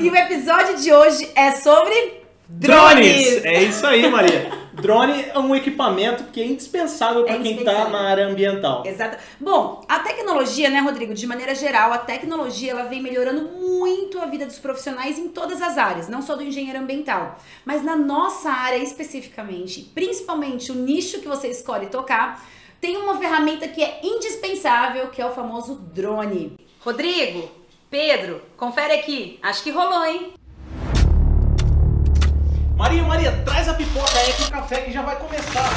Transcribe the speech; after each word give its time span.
E 0.00 0.08
o 0.08 0.14
episódio 0.14 0.76
de 0.76 0.92
hoje 0.92 1.28
é 1.34 1.50
sobre 1.50 2.22
drones. 2.48 3.44
É 3.44 3.62
isso 3.64 3.84
aí, 3.84 4.08
Maria. 4.08 4.50
Drone 4.72 5.24
é 5.34 5.38
um 5.38 5.56
equipamento 5.56 6.24
que 6.32 6.40
é 6.40 6.46
indispensável 6.46 7.24
para 7.24 7.34
É 7.34 7.38
quem 7.40 7.56
está 7.56 7.88
na 7.88 8.08
área 8.08 8.28
ambiental. 8.28 8.84
Exato. 8.86 9.16
Bom, 9.40 9.84
a 9.88 9.98
tecnologia, 9.98 10.70
né, 10.70 10.78
Rodrigo, 10.78 11.12
de 11.14 11.26
maneira 11.26 11.52
geral, 11.52 11.92
a 11.92 11.98
tecnologia 11.98 12.70
ela 12.70 12.84
vem 12.84 13.02
melhorando 13.02 13.42
muito 13.58 14.20
a 14.20 14.26
vida 14.26 14.46
dos 14.46 14.60
profissionais 14.60 15.18
em 15.18 15.28
todas 15.28 15.60
as 15.60 15.76
áreas, 15.76 16.08
não 16.08 16.22
só 16.22 16.36
do 16.36 16.44
engenheiro 16.44 16.78
ambiental, 16.78 17.36
mas 17.64 17.82
na 17.82 17.96
nossa 17.96 18.50
área 18.50 18.78
especificamente, 18.78 19.90
principalmente 19.92 20.70
o 20.70 20.76
nicho 20.76 21.18
que 21.18 21.26
você 21.26 21.48
escolhe 21.48 21.86
tocar, 21.86 22.46
tem 22.80 22.96
uma 22.96 23.18
ferramenta 23.18 23.66
que 23.66 23.82
é 23.82 24.00
indispensável, 24.04 25.08
que 25.08 25.20
é 25.20 25.26
o 25.26 25.34
famoso 25.34 25.74
drone. 25.92 26.56
Rodrigo, 26.78 27.50
Pedro, 27.90 28.42
confere 28.54 28.92
aqui. 28.92 29.38
Acho 29.42 29.62
que 29.62 29.70
rolou, 29.70 30.04
hein? 30.04 30.34
Maria, 32.76 33.02
Maria, 33.02 33.32
traz 33.46 33.66
a 33.66 33.72
pipoca 33.72 34.18
aí 34.18 34.32
com 34.34 34.44
o 34.44 34.50
café 34.50 34.82
que 34.82 34.92
já 34.92 35.00
vai 35.00 35.16
começar. 35.16 35.70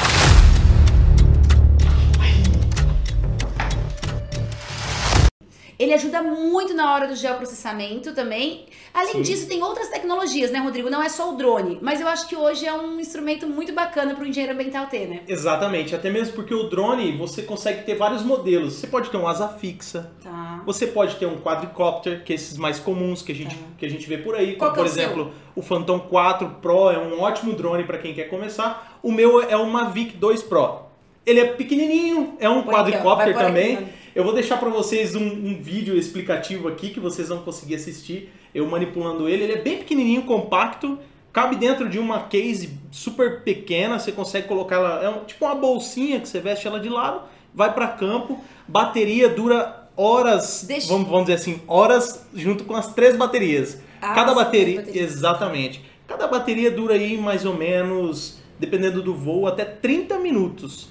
Ele 5.79 5.93
ajuda 5.93 6.21
muito 6.21 6.73
na 6.73 6.93
hora 6.93 7.07
do 7.07 7.15
geoprocessamento 7.15 8.13
também. 8.13 8.67
Além 8.93 9.13
Sim. 9.13 9.21
disso, 9.21 9.47
tem 9.47 9.63
outras 9.63 9.87
tecnologias, 9.89 10.51
né, 10.51 10.59
Rodrigo? 10.59 10.89
Não 10.89 11.01
é 11.01 11.07
só 11.09 11.31
o 11.33 11.37
drone. 11.37 11.79
Mas 11.81 12.01
eu 12.01 12.07
acho 12.07 12.27
que 12.27 12.35
hoje 12.35 12.65
é 12.65 12.73
um 12.73 12.99
instrumento 12.99 13.47
muito 13.47 13.71
bacana 13.73 14.13
para 14.13 14.23
o 14.23 14.27
engenheiro 14.27 14.53
ambiental 14.53 14.87
ter, 14.87 15.07
né? 15.07 15.21
Exatamente, 15.27 15.95
até 15.95 16.09
mesmo 16.09 16.33
porque 16.33 16.53
o 16.53 16.63
drone 16.63 17.15
você 17.17 17.41
consegue 17.43 17.83
ter 17.83 17.95
vários 17.95 18.23
modelos. 18.23 18.73
Você 18.73 18.87
pode 18.87 19.09
ter 19.09 19.17
um 19.17 19.27
asa 19.27 19.47
fixa, 19.47 20.11
Tá. 20.23 20.61
você 20.65 20.87
pode 20.87 21.15
ter 21.15 21.25
um 21.25 21.37
quadricopter, 21.37 22.23
que 22.23 22.33
é 22.33 22.35
esses 22.35 22.57
mais 22.57 22.79
comuns 22.79 23.21
que 23.21 23.31
a 23.31 23.35
gente, 23.35 23.55
Tá. 23.55 23.63
que 23.77 23.85
a 23.85 23.89
gente 23.89 24.07
vê 24.07 24.17
por 24.17 24.35
aí, 24.35 24.55
como 24.55 24.71
é 24.71 24.73
por 24.75 24.85
o 24.85 24.89
seu? 24.89 25.03
exemplo 25.03 25.31
o 25.55 25.61
Phantom 25.61 25.99
4 25.99 26.47
Pro 26.61 26.89
é 26.91 26.97
um 26.97 27.21
ótimo 27.21 27.53
drone 27.53 27.83
para 27.83 27.97
quem 27.97 28.13
quer 28.13 28.25
começar. 28.29 28.99
O 29.03 29.11
meu 29.11 29.41
é 29.41 29.55
o 29.57 29.65
Mavic 29.65 30.15
2 30.17 30.43
Pro. 30.43 30.90
Ele 31.25 31.39
é 31.39 31.45
pequenininho, 31.53 32.35
é 32.39 32.49
um 32.49 32.59
aqui, 32.59 32.69
aqui, 33.31 33.45
também. 33.45 33.75
mano. 33.75 33.89
Eu 34.13 34.23
vou 34.23 34.33
deixar 34.33 34.57
para 34.57 34.69
vocês 34.69 35.15
um, 35.15 35.23
um 35.23 35.61
vídeo 35.61 35.95
explicativo 35.97 36.67
aqui 36.67 36.89
que 36.89 36.99
vocês 36.99 37.29
vão 37.29 37.39
conseguir 37.39 37.75
assistir. 37.75 38.31
Eu 38.53 38.65
manipulando 38.67 39.29
ele. 39.29 39.43
Ele 39.43 39.53
é 39.53 39.57
bem 39.61 39.77
pequenininho, 39.77 40.23
compacto. 40.23 40.97
Cabe 41.31 41.55
dentro 41.55 41.87
de 41.87 41.97
uma 41.97 42.23
case 42.23 42.71
super 42.91 43.41
pequena. 43.43 43.97
Você 43.99 44.11
consegue 44.11 44.47
colocar 44.47 44.75
ela. 44.77 45.01
É 45.03 45.09
um- 45.09 45.23
tipo 45.23 45.45
uma 45.45 45.55
bolsinha 45.55 46.19
que 46.19 46.27
você 46.27 46.39
veste 46.41 46.67
ela 46.67 46.79
de 46.79 46.89
lado. 46.89 47.21
Vai 47.53 47.73
para 47.73 47.87
campo. 47.87 48.37
Bateria 48.67 49.29
dura 49.29 49.87
horas. 49.95 50.65
Deixa- 50.67 50.87
Vamos, 50.89 51.07
vamos 51.07 51.25
dizer 51.27 51.35
assim, 51.35 51.61
horas 51.67 52.25
junto 52.33 52.65
com 52.65 52.75
as 52.75 52.93
três 52.93 53.15
baterias. 53.15 53.77
Ah, 54.01 54.13
Cada 54.13 54.33
bateria. 54.33 54.81
bateria. 54.81 55.01
Exatamente. 55.03 55.81
Cada 56.07 56.27
bateria 56.27 56.69
dura 56.69 56.95
aí 56.95 57.17
mais 57.17 57.45
ou 57.45 57.55
menos, 57.55 58.39
dependendo 58.59 59.01
do 59.01 59.13
voo, 59.15 59.47
até 59.47 59.63
30 59.63 60.17
minutos. 60.17 60.89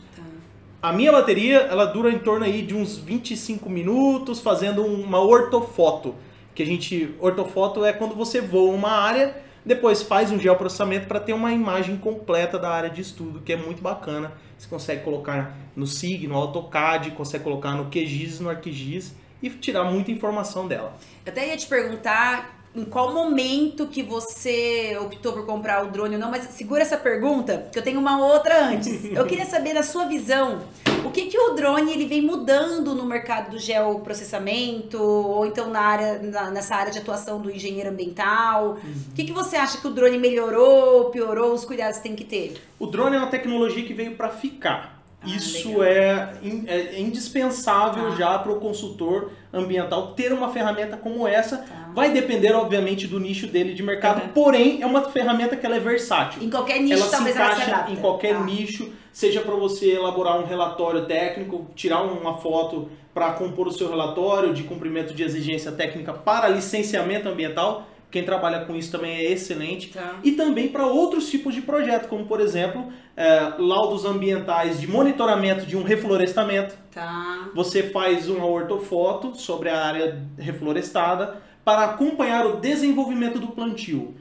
A 0.83 0.95
minha 0.95 1.13
bateria, 1.13 1.59
ela 1.59 1.85
dura 1.85 2.11
em 2.11 2.19
torno 2.19 2.47
aí 2.47 2.63
de 2.63 2.75
uns 2.75 2.97
25 2.97 3.69
minutos 3.69 4.41
fazendo 4.41 4.83
uma 4.83 5.21
ortofoto. 5.21 6.15
Que 6.55 6.63
a 6.63 6.67
gente, 6.67 7.15
ortofoto 7.21 7.85
é 7.85 7.93
quando 7.93 8.15
você 8.15 8.41
voa 8.41 8.75
uma 8.75 8.91
área, 8.91 9.37
depois 9.63 10.01
faz 10.03 10.31
um 10.31 10.39
geoprocessamento 10.41 11.07
para 11.07 11.21
ter 11.21 11.35
uma 11.35 11.53
imagem 11.53 11.99
completa 11.99 12.59
da 12.59 12.71
área 12.71 12.89
de 12.89 13.03
estudo, 13.03 13.43
que 13.43 13.53
é 13.53 13.57
muito 13.57 13.83
bacana. 13.83 14.33
Você 14.57 14.67
consegue 14.69 15.05
colocar 15.05 15.55
no 15.77 15.87
SIG, 15.87 16.27
no 16.27 16.35
AutoCAD, 16.35 17.11
consegue 17.11 17.45
colocar 17.45 17.73
no 17.73 17.91
QGIS, 17.91 18.41
no 18.41 18.49
ArcGIS 18.49 19.15
e 19.43 19.51
tirar 19.51 19.85
muita 19.85 20.11
informação 20.11 20.67
dela. 20.67 20.97
Eu 21.27 21.33
até 21.33 21.47
ia 21.47 21.59
te 21.59 21.67
perguntar 21.67 22.60
em 22.75 22.85
qual 22.85 23.13
momento 23.13 23.87
que 23.89 24.01
você 24.03 24.97
optou 25.01 25.33
por 25.33 25.45
comprar 25.45 25.85
o 25.85 25.91
drone 25.91 26.15
ou 26.15 26.21
não, 26.21 26.31
mas 26.31 26.45
segura 26.51 26.83
essa 26.83 26.97
pergunta, 26.97 27.67
que 27.73 27.79
eu 27.79 27.83
tenho 27.83 27.99
uma 27.99 28.25
outra 28.25 28.65
antes. 28.67 29.05
Eu 29.13 29.27
queria 29.27 29.45
saber, 29.45 29.73
na 29.73 29.83
sua 29.83 30.05
visão, 30.05 30.61
o 31.05 31.11
que, 31.11 31.23
que 31.27 31.37
o 31.37 31.55
drone 31.55 31.91
ele 31.93 32.07
vem 32.07 32.23
mudando 32.23 32.95
no 32.95 33.05
mercado 33.05 33.51
do 33.51 33.59
geoprocessamento, 33.59 35.03
ou 35.03 35.47
então 35.47 35.69
na 35.71 35.81
área, 35.81 36.19
na- 36.23 36.51
nessa 36.51 36.75
área 36.77 36.93
de 36.93 36.99
atuação 36.99 37.41
do 37.41 37.51
engenheiro 37.51 37.91
ambiental. 37.91 38.77
O 39.11 39.15
que, 39.15 39.25
que 39.25 39.33
você 39.33 39.57
acha 39.57 39.79
que 39.79 39.87
o 39.87 39.91
drone 39.91 40.19
melhorou, 40.19 41.11
piorou, 41.11 41.53
os 41.53 41.65
cuidados 41.65 41.97
que 41.99 42.03
tem 42.05 42.15
que 42.15 42.25
ter? 42.25 42.61
O 42.79 42.87
drone 42.87 43.17
é 43.17 43.19
uma 43.19 43.29
tecnologia 43.31 43.85
que 43.85 43.95
veio 43.95 44.15
para 44.15 44.29
ficar. 44.29 45.00
Ah, 45.23 45.27
Isso 45.29 45.83
é, 45.83 46.33
in- 46.43 46.65
é 46.67 46.99
indispensável 47.01 48.11
Tá. 48.11 48.17
já 48.17 48.39
para 48.39 48.53
o 48.53 48.57
consultor 48.61 49.31
ambiental 49.53 50.09
ter 50.15 50.33
uma 50.33 50.49
ferramenta 50.51 50.97
como 50.97 51.27
essa. 51.29 51.59
Tá. 51.59 51.91
Vai 51.95 52.11
depender, 52.13 52.53
obviamente, 52.53 53.07
do 53.07 53.21
nicho 53.21 53.47
dele 53.47 53.75
de 53.75 53.83
mercado, 53.83 54.23
Uhum. 54.23 54.29
porém 54.29 54.81
é 54.81 54.87
uma 54.87 55.03
ferramenta 55.11 55.57
que 55.57 55.67
ela 55.67 55.77
é 55.77 55.81
versátil. 55.81 56.43
Em 56.43 56.49
qualquer 56.49 56.81
nicho, 56.81 56.95
ela 56.95 57.05
se 57.05 57.11
talvez 57.11 57.37
ela 57.37 57.47
se 57.49 57.53
encaixa 57.57 57.73
adapte. 57.75 57.93
em 57.93 57.97
qualquer 57.97 58.35
Tá. 58.35 58.45
nicho, 58.45 58.93
seja 59.13 59.41
para 59.43 59.55
você 59.57 59.93
elaborar 59.93 60.41
um 60.41 60.47
relatório 60.47 61.05
técnico, 61.05 61.67
tirar 61.75 62.03
uma 62.03 62.39
foto 62.39 62.89
para 63.13 63.33
compor 63.33 63.67
o 63.67 63.73
seu 63.73 63.91
relatório 63.91 64.55
de 64.55 64.63
cumprimento 64.63 65.13
de 65.13 65.23
exigência 65.23 65.73
técnica 65.73 66.13
para 66.15 66.49
licenciamento 66.49 67.29
ambiental. 67.29 67.87
Quem 68.11 68.25
trabalha 68.25 68.65
com 68.65 68.75
isso 68.75 68.91
também 68.91 69.13
é 69.19 69.31
excelente 69.31 69.91
Tá. 69.93 70.17
e 70.25 70.33
também 70.33 70.69
para 70.69 70.85
outros 70.87 71.31
tipos 71.31 71.55
de 71.55 71.63
projeto, 71.63 72.09
como 72.09 72.27
por 72.27 72.41
exemplo, 72.41 72.93
eh, 73.17 73.53
laudos 73.59 74.05
ambientais 74.05 74.81
de 74.81 74.87
monitoramento 74.89 75.65
de 75.65 75.77
um 75.77 75.83
reflorestamento. 75.85 76.75
Tá. 76.93 77.49
Você 77.55 77.85
faz 77.85 78.29
uma 78.29 78.47
ortofoto 78.47 79.37
sobre 79.37 79.69
a 79.69 79.81
área 79.85 80.23
reflorestada 80.39 81.41
para 81.65 81.85
acompanhar 81.85 82.47
o 82.47 82.57
desenvolvimento 82.57 83.39
do 83.39 83.49
plantio. 83.49 84.15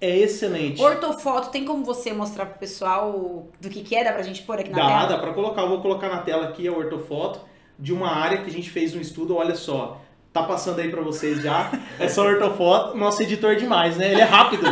É 0.00 0.16
excelente. 0.18 0.80
Ortofoto, 0.82 1.50
tem 1.50 1.64
como 1.64 1.84
você 1.84 2.12
mostrar 2.12 2.46
pro 2.46 2.58
pessoal 2.58 3.46
do 3.60 3.68
que 3.68 3.82
que 3.82 3.94
é? 3.94 4.02
Dá 4.02 4.12
pra 4.12 4.22
gente 4.22 4.42
pôr 4.42 4.58
aqui 4.58 4.70
na 4.70 4.76
Dá, 4.78 4.86
tela? 4.86 5.06
dá 5.08 5.18
para 5.18 5.32
colocar. 5.34 5.62
Eu 5.62 5.68
vou 5.68 5.80
colocar 5.82 6.08
na 6.08 6.18
tela 6.22 6.48
aqui 6.48 6.66
a 6.66 6.72
ortofoto 6.72 7.40
de 7.78 7.92
uma 7.92 8.10
área 8.10 8.38
que 8.38 8.48
a 8.48 8.52
gente 8.52 8.70
fez 8.70 8.94
um 8.94 9.00
estudo. 9.00 9.36
Olha 9.36 9.54
só, 9.54 10.00
tá 10.32 10.42
passando 10.44 10.80
aí 10.80 10.90
para 10.90 11.00
vocês 11.02 11.42
já. 11.42 11.70
Essa 11.98 12.22
ortofoto, 12.22 12.96
nosso 12.96 13.22
editor 13.22 13.52
é 13.52 13.54
demais, 13.56 13.96
né? 13.96 14.12
Ele 14.12 14.20
é 14.20 14.24
rápido. 14.24 14.64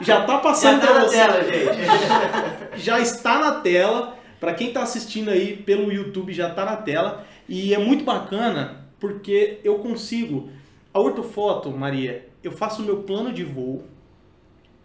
Já 0.00 0.22
tá 0.24 0.38
passando 0.38 0.80
Já 0.80 0.86
tá 0.86 0.92
para 0.92 0.98
na 1.02 1.06
você. 1.08 1.16
tela, 1.16 1.44
gente. 1.44 2.76
já 2.82 3.00
está 3.00 3.38
na 3.38 3.52
tela. 3.60 4.18
Para 4.40 4.54
quem 4.54 4.68
está 4.68 4.82
assistindo 4.82 5.30
aí 5.30 5.56
pelo 5.56 5.92
YouTube, 5.92 6.32
já 6.32 6.48
está 6.48 6.64
na 6.64 6.76
tela. 6.76 7.24
E 7.48 7.72
é 7.72 7.78
muito 7.78 8.04
bacana 8.04 8.86
porque 8.98 9.60
eu 9.62 9.78
consigo. 9.78 10.48
A 10.92 11.00
ortofoto, 11.00 11.70
Maria, 11.70 12.28
eu 12.42 12.52
faço 12.52 12.82
o 12.82 12.84
meu 12.84 12.98
plano 13.04 13.32
de 13.32 13.44
voo 13.44 13.84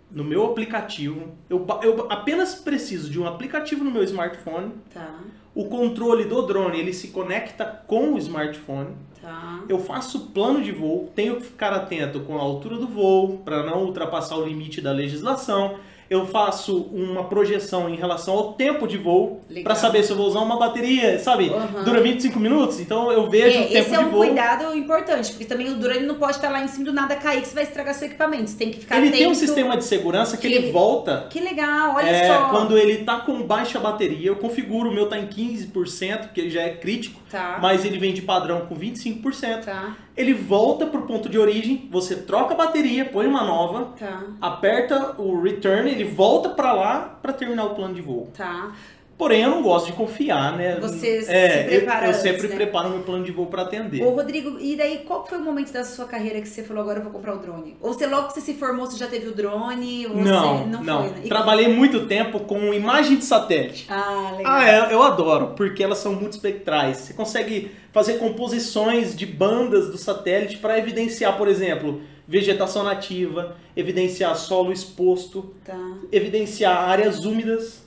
no 0.10 0.24
meu 0.24 0.46
aplicativo. 0.46 1.34
Eu, 1.50 1.66
eu 1.84 2.06
apenas 2.10 2.56
preciso 2.56 3.10
de 3.10 3.20
um 3.20 3.28
aplicativo 3.28 3.84
no 3.84 3.92
meu 3.92 4.04
smartphone. 4.04 4.72
Tá, 4.94 5.16
O 5.54 5.66
controle 5.66 6.24
do 6.26 6.42
drone 6.44 6.80
ele 6.80 6.94
se 6.94 7.10
conecta 7.10 7.66
com 7.88 8.14
o 8.14 8.18
smartphone. 8.18 8.96
Tá. 9.28 9.60
Eu 9.68 9.80
faço 9.80 10.28
plano 10.28 10.64
de 10.64 10.72
voo, 10.72 11.12
tenho 11.14 11.36
que 11.36 11.44
ficar 11.44 11.74
atento 11.74 12.22
com 12.22 12.38
a 12.38 12.42
altura 12.42 12.78
do 12.78 12.88
voo 12.88 13.40
para 13.44 13.64
não 13.64 13.84
ultrapassar 13.84 14.38
o 14.38 14.46
limite 14.46 14.80
da 14.80 14.92
legislação. 14.92 15.78
Eu 16.10 16.26
faço 16.26 16.84
uma 16.94 17.26
projeção 17.26 17.90
em 17.90 17.96
relação 17.96 18.34
ao 18.34 18.54
tempo 18.54 18.88
de 18.88 18.98
voo 18.98 19.42
para 19.64 19.76
saber 19.76 20.04
se 20.04 20.12
eu 20.12 20.16
vou 20.18 20.28
usar 20.28 20.40
uma 20.40 20.58
bateria, 20.58 21.20
sabe? 21.20 21.50
Uhum. 21.50 21.84
Dura 21.84 22.02
25 22.02 22.40
minutos, 22.40 22.80
então 22.80 23.12
eu 23.12 23.30
vejo 23.30 23.60
o 23.60 23.64
É, 23.64 23.68
tempo 23.68 23.78
esse 23.80 23.94
é 23.94 23.98
de 23.98 24.06
um 24.06 24.10
voo. 24.10 24.20
cuidado 24.26 24.74
importante, 24.76 25.32
porque 25.32 25.46
também 25.46 25.70
o 25.70 25.76
drone 25.76 26.06
não 26.06 26.16
pode 26.16 26.38
estar 26.38 26.50
lá 26.50 26.64
em 26.64 26.68
cima 26.68 26.86
do 26.86 26.94
nada 26.94 27.16
cair, 27.16 27.42
que 27.42 27.48
você 27.50 27.56
vai 27.56 27.64
estragar 27.64 27.94
seu 27.94 28.08
equipamento. 28.08 28.50
Você 28.50 28.58
tem 28.58 28.72
que 28.72 28.80
ficar 28.80 28.98
Ele 28.98 29.12
tem 29.12 29.28
um 29.28 29.34
sistema 29.36 29.76
de 29.76 29.84
segurança 29.84 30.38
que, 30.38 30.48
que- 30.48 30.54
ele 30.54 30.72
volta 30.72 31.28
Que 31.30 31.40
legal, 31.40 31.96
olha 31.96 32.08
É, 32.10 32.28
só. 32.28 32.50
quando 32.50 32.78
ele 32.78 33.04
tá 33.04 33.20
com 33.20 33.42
baixa 33.44 33.80
bateria, 33.80 34.28
eu 34.30 34.36
configuro 34.38 34.90
o 34.90 34.94
meu 34.94 35.08
tá 35.08 35.18
em 35.18 35.28
15%, 35.28 36.20
porque 36.28 36.40
ele 36.42 36.50
já 36.50 36.62
é 36.62 36.70
crítico, 36.70 37.20
Tá, 37.30 37.60
mas 37.62 37.84
ele 37.84 37.98
vem 37.98 38.14
de 38.14 38.22
padrão 38.22 38.62
com 38.68 38.76
25%. 38.76 39.66
tá, 39.66 39.96
Ele 40.18 40.34
volta 40.34 40.88
pro 40.88 41.04
ponto 41.04 41.30
de 41.30 41.38
origem, 41.38 41.88
você 41.92 42.16
troca 42.16 42.56
a 42.56 42.58
bateria, 42.58 43.06
põe 43.06 43.28
uma 43.28 43.44
nova, 43.44 43.94
tá, 43.98 44.24
aperta 44.42 45.14
o 45.20 45.40
return, 45.40 45.90
ele 45.90 46.04
volta 46.04 46.50
pra 46.50 46.74
lá 46.74 47.20
pra 47.22 47.32
terminar 47.32 47.66
o 47.66 47.76
plano 47.76 47.94
de 47.94 48.02
voo. 48.02 48.32
tá. 48.36 48.72
Porém, 49.18 49.42
eu 49.42 49.50
não 49.50 49.64
gosto 49.64 49.88
de 49.88 49.94
confiar, 49.94 50.56
né? 50.56 50.78
Você 50.80 51.24
se 51.24 51.32
é, 51.32 51.64
eu- 51.64 51.68
prepara 51.70 52.06
eu, 52.06 52.10
antes, 52.10 52.22
sempre 52.22 52.48
né? 52.48 52.56
preparo 52.56 52.90
meu 52.92 53.00
plano 53.00 53.24
de 53.24 53.32
voo 53.32 53.48
pra 53.48 53.64
atender. 53.64 54.04
Ô, 54.04 54.12
Rodrigo, 54.12 54.60
e 54.60 54.76
daí 54.76 55.00
qual 55.00 55.26
foi 55.26 55.40
o 55.40 55.42
momento 55.42 55.74
da 55.74 55.84
sua 55.84 56.06
carreira 56.06 56.40
que 56.40 56.48
você 56.48 56.62
falou 56.62 56.84
agora 56.84 57.00
eu 57.00 57.04
vou 57.04 57.12
comprar 57.12 57.34
o 57.34 57.40
drone? 57.40 57.76
Ou 57.82 57.94
você 57.94 58.06
logo 58.06 58.28
que 58.28 58.36
você 58.36 58.42
se 58.42 58.54
formou, 58.54 58.86
você 58.86 58.96
já 58.96 59.08
teve 59.08 59.28
o 59.28 59.34
drone? 59.34 60.06
Ou 60.06 60.16
não, 60.18 60.58
você 60.60 60.66
não. 60.68 60.84
não, 60.84 61.02
foi, 61.02 61.10
né? 61.14 61.22
E- 61.24 61.30
Trabalhei 61.30 61.68
muito 61.68 62.06
tempo 62.06 62.42
com 62.42 62.72
imagem 62.72 63.18
de 63.18 63.26
satélite. 63.26 63.88
Ah, 63.90 64.34
legal. 64.38 64.54
Ah, 64.54 64.70
é, 64.70 64.94
eu 64.94 65.02
adoro, 65.02 65.54
porque 65.56 65.84
elas 65.84 65.98
são 65.98 66.14
muito 66.14 66.34
espectrais. 66.34 66.98
Você 66.98 67.14
consegue 67.14 67.72
fazer 67.92 68.20
composições 68.20 69.16
de 69.16 69.26
bandas 69.26 69.90
do 69.90 69.98
satélite 69.98 70.58
para 70.58 70.78
evidenciar, 70.78 71.36
por 71.40 71.48
exemplo, 71.48 72.02
vegetação 72.28 72.84
nativa, 72.84 73.56
evidenciar 73.76 74.36
solo 74.36 74.72
exposto, 74.72 75.56
Tá, 75.66 75.76
evidenciar 76.12 76.78
áreas 76.88 77.26
úmidas. 77.26 77.87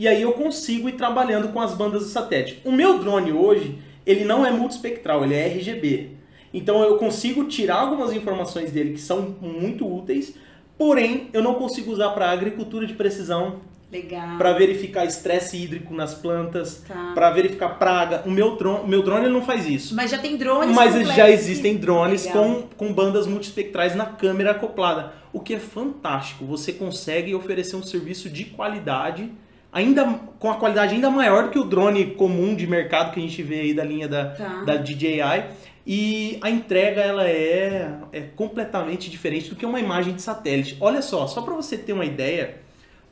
E 0.00 0.08
aí 0.08 0.22
eu 0.22 0.32
consigo 0.32 0.88
ir 0.88 0.92
trabalhando 0.92 1.48
com 1.48 1.60
as 1.60 1.74
bandas 1.74 2.04
do 2.04 2.08
satélite. 2.08 2.62
O 2.64 2.72
meu 2.72 2.98
drone 3.00 3.32
hoje, 3.32 3.76
ele 4.06 4.24
não 4.24 4.46
é 4.46 4.50
multispectral, 4.50 5.22
ele 5.22 5.34
é 5.34 5.46
RGB. 5.46 6.12
Então 6.54 6.82
eu 6.82 6.96
consigo 6.96 7.44
tirar 7.44 7.80
algumas 7.80 8.10
informações 8.14 8.72
dele 8.72 8.94
que 8.94 9.00
são 9.00 9.36
muito 9.42 9.86
úteis, 9.86 10.34
porém 10.78 11.28
eu 11.34 11.42
não 11.42 11.52
consigo 11.52 11.92
usar 11.92 12.08
para 12.12 12.30
agricultura 12.30 12.86
de 12.86 12.94
precisão, 12.94 13.56
Legal. 13.92 14.38
para 14.38 14.54
verificar 14.54 15.04
estresse 15.04 15.58
hídrico 15.58 15.92
nas 15.92 16.14
plantas, 16.14 16.82
Tá. 16.88 17.12
para 17.14 17.30
verificar 17.32 17.78
praga. 17.78 18.22
O 18.24 18.30
meu 18.30 18.56
drone, 18.56 18.88
meu 18.88 19.02
drone 19.02 19.28
não 19.28 19.42
faz 19.42 19.68
isso. 19.68 19.94
Mas 19.94 20.10
já 20.10 20.16
tem 20.16 20.34
drones 20.38 20.74
Mas 20.74 20.92
completos 20.94 21.14
já 21.14 21.30
existem 21.30 21.76
drones 21.76 22.24
Legal. 22.24 22.42
com, 22.42 22.86
com 22.86 22.92
bandas 22.94 23.26
multispectrais 23.26 23.94
na 23.94 24.06
câmera 24.06 24.52
acoplada, 24.52 25.12
o 25.30 25.40
que 25.40 25.52
é 25.52 25.58
fantástico. 25.58 26.46
Você 26.46 26.72
consegue 26.72 27.34
oferecer 27.34 27.76
um 27.76 27.82
serviço 27.82 28.30
de 28.30 28.46
qualidade, 28.46 29.30
ainda 29.72 30.04
com 30.38 30.50
a 30.50 30.56
qualidade 30.56 30.94
ainda 30.94 31.10
maior 31.10 31.44
do 31.44 31.50
que 31.50 31.58
o 31.58 31.64
drone 31.64 32.12
comum 32.14 32.54
de 32.54 32.66
mercado 32.66 33.12
que 33.12 33.20
a 33.20 33.22
gente 33.22 33.42
vê 33.42 33.60
aí 33.60 33.74
da 33.74 33.84
linha 33.84 34.08
da, 34.08 34.30
Tá. 34.30 34.64
da 34.64 34.76
DJI. 34.76 35.44
E 35.86 36.38
a 36.42 36.50
entrega 36.50 37.00
ela 37.00 37.26
é, 37.26 37.90
é 38.12 38.20
completamente 38.20 39.08
diferente 39.10 39.48
do 39.50 39.56
que 39.56 39.64
uma 39.66 39.80
imagem 39.80 40.14
de 40.14 40.22
satélite. 40.22 40.76
Olha 40.80 41.00
só, 41.02 41.26
só 41.26 41.40
para 41.42 41.54
você 41.54 41.76
ter 41.76 41.92
uma 41.92 42.04
ideia, 42.04 42.56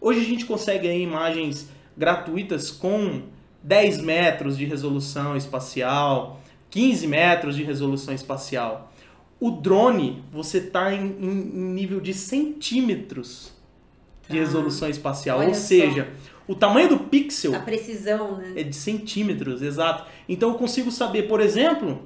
hoje 0.01 0.21
a 0.21 0.25
gente 0.25 0.45
consegue 0.45 0.87
aí 0.87 1.03
imagens 1.03 1.69
gratuitas 1.97 2.71
com 2.71 3.23
10 3.63 4.01
metros 4.03 4.57
de 4.57 4.65
resolução 4.65 5.37
espacial, 5.37 6.41
15 6.71 7.07
metros 7.07 7.57
de 7.57 7.65
resolução 7.65 8.15
espacial. 8.15 8.93
O 9.41 9.51
drone, 9.51 10.23
você 10.31 10.59
está 10.59 10.93
em, 10.95 11.07
em- 11.21 11.73
nível 11.75 12.01
de 12.01 12.13
centímetros 12.15 13.53
de 14.29 14.35
Tá. 14.37 14.45
resolução 14.45 14.89
espacial. 14.91 15.39
Olha 15.39 15.49
Ou 15.49 15.55
só. 15.55 15.61
O 16.49 16.55
tamanho 16.55 16.89
do 16.89 16.99
pixel 16.99 17.55
A 17.55 17.61
precisão, 17.61 18.37
né? 18.39 18.55
é 18.57 18.63
de 18.65 18.75
centímetros, 18.75 19.63
exato. 19.63 20.05
Então 20.29 20.49
eu 20.49 20.55
consigo 20.57 20.91
saber, 20.91 21.29
por 21.29 21.41
exemplo, 21.41 22.01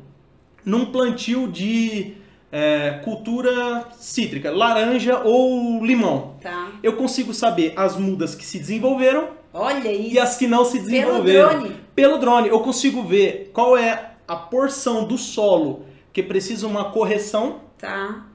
num 0.64 0.86
plantio 0.86 1.46
de 1.48 2.14
é, 2.50 3.00
cultura 3.04 3.88
cítrica, 3.98 4.50
laranja 4.50 5.20
ou 5.24 5.84
limão. 5.84 6.34
Tá. 6.42 6.72
Eu 6.82 6.94
consigo 6.96 7.32
saber 7.32 7.72
as 7.76 7.96
mudas 7.96 8.34
que 8.34 8.44
se 8.44 8.58
desenvolveram 8.58 9.28
Olha 9.54 9.90
isso. 9.92 10.14
e 10.14 10.18
as 10.18 10.36
que 10.36 10.46
não 10.46 10.64
se 10.64 10.78
Pelo 10.80 10.90
desenvolveram. 10.90 11.48
drone. 11.60 11.76
Pelo 11.94 12.18
drone, 12.18 12.48
eu 12.48 12.60
consigo 12.60 13.02
ver 13.04 13.50
qual 13.54 13.76
é 13.76 14.12
a 14.26 14.36
porção 14.36 15.04
do 15.06 15.16
solo 15.16 15.84
que 16.12 16.22
precisa 16.22 16.66
uma 16.66 16.90
correção 16.90 17.60
Tá. 17.78 18.26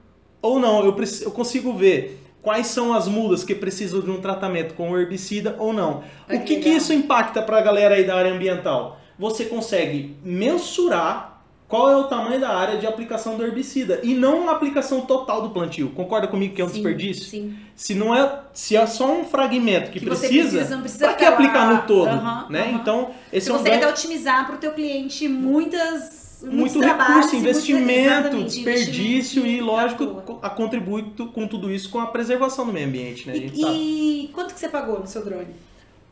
ou 0.42 0.60
não. 0.60 0.84
Eu, 0.84 0.96
eu 1.22 1.32
consigo 1.32 1.74
ver 1.74 2.24
quais 2.48 2.68
são 2.68 2.94
as 2.94 3.10
mudas 3.10 3.44
que 3.44 3.54
precisam 3.54 4.00
de 4.00 4.10
um 4.10 4.22
tratamento 4.22 4.74
com 4.74 4.98
herbicida 4.98 5.58
ou 5.60 5.74
não. 5.74 6.02
O 6.30 6.40
que 6.46 6.62
que, 6.62 6.70
isso 6.70 6.94
impacta 6.94 7.42
para 7.42 7.58
a 7.58 7.62
galera 7.62 7.96
aí 7.96 8.06
da 8.06 8.16
área 8.16 8.32
ambiental? 8.32 9.02
Você 9.20 9.44
consegue 9.44 10.16
mensurar 10.24 11.42
qual 11.68 11.90
é 11.92 11.98
o 11.98 12.06
tamanho 12.06 12.40
da 12.40 12.48
área 12.56 12.78
de 12.78 12.88
aplicação 12.88 13.36
do 13.36 13.44
herbicida 13.44 14.00
e 14.02 14.14
não 14.14 14.48
a 14.48 14.54
aplicação 14.54 15.02
total 15.02 15.42
do 15.42 15.50
plantio. 15.50 15.90
Concorda 15.90 16.26
comigo 16.26 16.56
que 16.56 16.62
é 16.62 16.64
um 16.64 16.70
Sim, 16.70 16.76
desperdício? 16.76 17.26
Sim. 17.26 17.54
Se 17.76 17.94
não 17.94 18.16
é, 18.16 18.44
se 18.54 18.78
é 18.78 18.88
só 18.88 19.12
um 19.12 19.26
fragmento 19.26 19.92
que, 19.92 20.00
Que 20.00 20.06
precisa, 20.06 20.58
precisa, 20.58 20.78
precisa 20.78 21.06
para 21.08 21.16
que 21.16 21.26
aplicar 21.26 21.68
lá. 21.68 21.74
no 21.74 21.82
todo, 21.82 22.08
Aham, 22.08 22.46
né? 22.50 22.62
aham. 22.62 22.72
Então, 22.80 23.12
esse 23.34 23.48
Você 23.48 23.52
é 23.52 23.54
um 23.54 23.58
consegue 23.58 23.86
otimizar 23.88 24.46
para 24.46 24.56
o 24.56 24.58
teu 24.58 24.72
cliente 24.72 25.28
muitas 25.28 26.27
muito 26.44 26.80
recurso, 26.80 27.36
investimento, 27.36 27.90
exatamente, 28.00 28.46
desperdício 28.56 29.40
investimento 29.40 29.48
e, 29.48 29.62
lógico, 29.62 30.40
a 30.42 30.50
contribui 30.50 31.12
com 31.34 31.48
tudo 31.48 31.72
isso 31.72 31.90
com 31.90 32.00
a 32.00 32.08
preservação 32.08 32.66
do 32.66 32.74
meio 32.74 32.88
ambiente, 32.88 33.28
né? 33.28 33.36
E, 33.38 33.62
sabe. 33.62 33.74
e 33.76 34.30
quanto 34.34 34.54
que 34.54 34.60
você 34.60 34.70
pagou 34.70 35.00
no 35.00 35.08
seu 35.08 35.24
drone? 35.24 35.48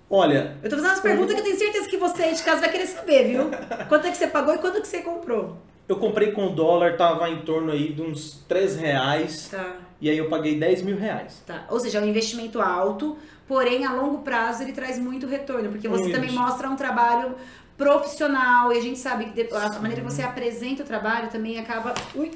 Olha, 0.10 0.56
Eu 0.62 0.70
tô 0.70 0.76
fazendo 0.76 0.92
umas 0.92 1.00
perguntas 1.00 1.34
que 1.34 1.40
eu 1.40 1.44
tenho 1.44 1.58
certeza 1.58 1.90
que 1.90 1.98
você 1.98 2.24
aí 2.24 2.36
de 2.36 2.44
casa 2.44 2.62
vai 2.62 2.72
querer 2.72 2.86
saber, 2.86 3.28
viu? 3.28 3.50
Quanto 3.90 4.06
é 4.08 4.12
que 4.12 4.18
você 4.18 4.28
pagou 4.28 4.54
e 4.54 4.58
quanto 4.60 4.82
que 4.82 4.88
você 4.88 5.02
comprou? 5.02 5.58
eu 5.88 5.98
comprei 5.98 6.32
com 6.32 6.52
dólar, 6.54 6.98
tava 6.98 7.30
em 7.30 7.42
torno 7.42 7.72
aí 7.72 7.94
de 7.94 8.02
uns 8.02 8.44
3 8.48 8.76
reais, 8.76 9.50
Tá, 9.52 9.76
e 10.02 10.10
aí 10.10 10.18
eu 10.18 10.28
paguei 10.30 10.58
10 10.60 10.82
mil 10.82 10.98
reais. 10.98 11.44
tá. 11.46 11.66
Ou 11.70 11.80
seja, 11.80 12.00
é 12.00 12.02
um 12.02 12.08
investimento 12.08 12.60
alto, 12.60 13.18
porém 13.48 13.86
a 13.86 13.94
longo 13.94 14.20
prazo 14.24 14.64
ele 14.64 14.74
traz 14.74 14.98
muito 14.98 15.28
retorno, 15.28 15.70
porque 15.70 15.88
você 15.88 16.04
Muito. 16.06 16.16
também 16.16 16.32
mostra 16.32 16.68
um 16.70 16.76
trabalho 16.76 17.36
profissional 17.78 18.72
e 18.74 18.78
a 18.78 18.82
gente 18.82 18.98
sabe 19.00 19.26
que 19.26 19.44
de- 19.44 19.54
a 19.56 19.70
maneira 19.80 20.02
que 20.02 20.10
você 20.10 20.22
apresenta 20.24 20.84
o 20.84 20.86
trabalho 20.86 21.28
também 21.30 21.60
acaba. 21.60 21.94
Ui. 22.16 22.32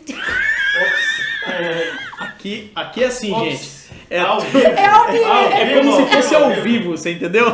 Aqui, 2.20 2.72
aqui 2.76 3.04
é 3.04 3.08
assim, 3.08 3.32
Ops. 3.34 3.44
gente. 3.44 3.80
É, 4.10 4.20
Ao 4.20 4.40
vivo. 4.42 4.58
É 4.58 4.86
ao 4.88 5.12
vivo, 5.12 5.24
é 5.32 5.66
vivo. 5.66 5.80
como 5.80 5.96
se 6.08 6.16
fosse 6.16 6.36
ao 6.36 6.50
vivo, 6.62 6.92
você 6.98 7.12
entendeu? 7.14 7.46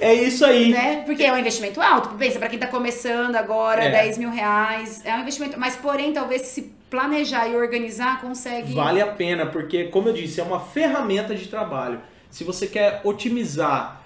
é 0.00 0.12
isso 0.14 0.44
aí. 0.44 0.70
né? 0.70 1.02
Porque 1.06 1.22
é 1.24 1.32
um 1.32 1.38
investimento 1.38 1.80
alto. 1.80 2.10
Pensa, 2.16 2.38
pra 2.38 2.48
quem 2.48 2.58
tá 2.58 2.66
começando 2.66 3.34
agora, 3.36 3.82
É. 3.84 3.90
10 3.90 4.18
mil 4.18 4.30
reais. 4.30 5.00
É 5.04 5.14
um 5.14 5.20
investimento. 5.20 5.58
Mas, 5.58 5.74
porém, 5.76 6.12
talvez 6.12 6.42
se 6.42 6.70
planejar 6.90 7.48
e 7.48 7.56
organizar, 7.56 8.20
consegue. 8.20 8.74
Vale 8.74 9.00
a 9.00 9.06
pena, 9.06 9.46
porque, 9.46 9.84
como 9.84 10.08
eu 10.10 10.12
disse, 10.12 10.38
é 10.40 10.44
uma 10.44 10.60
ferramenta 10.60 11.34
de 11.34 11.46
trabalho. 11.48 12.00
Se 12.30 12.44
você 12.44 12.66
quer 12.66 13.00
otimizar, 13.02 14.01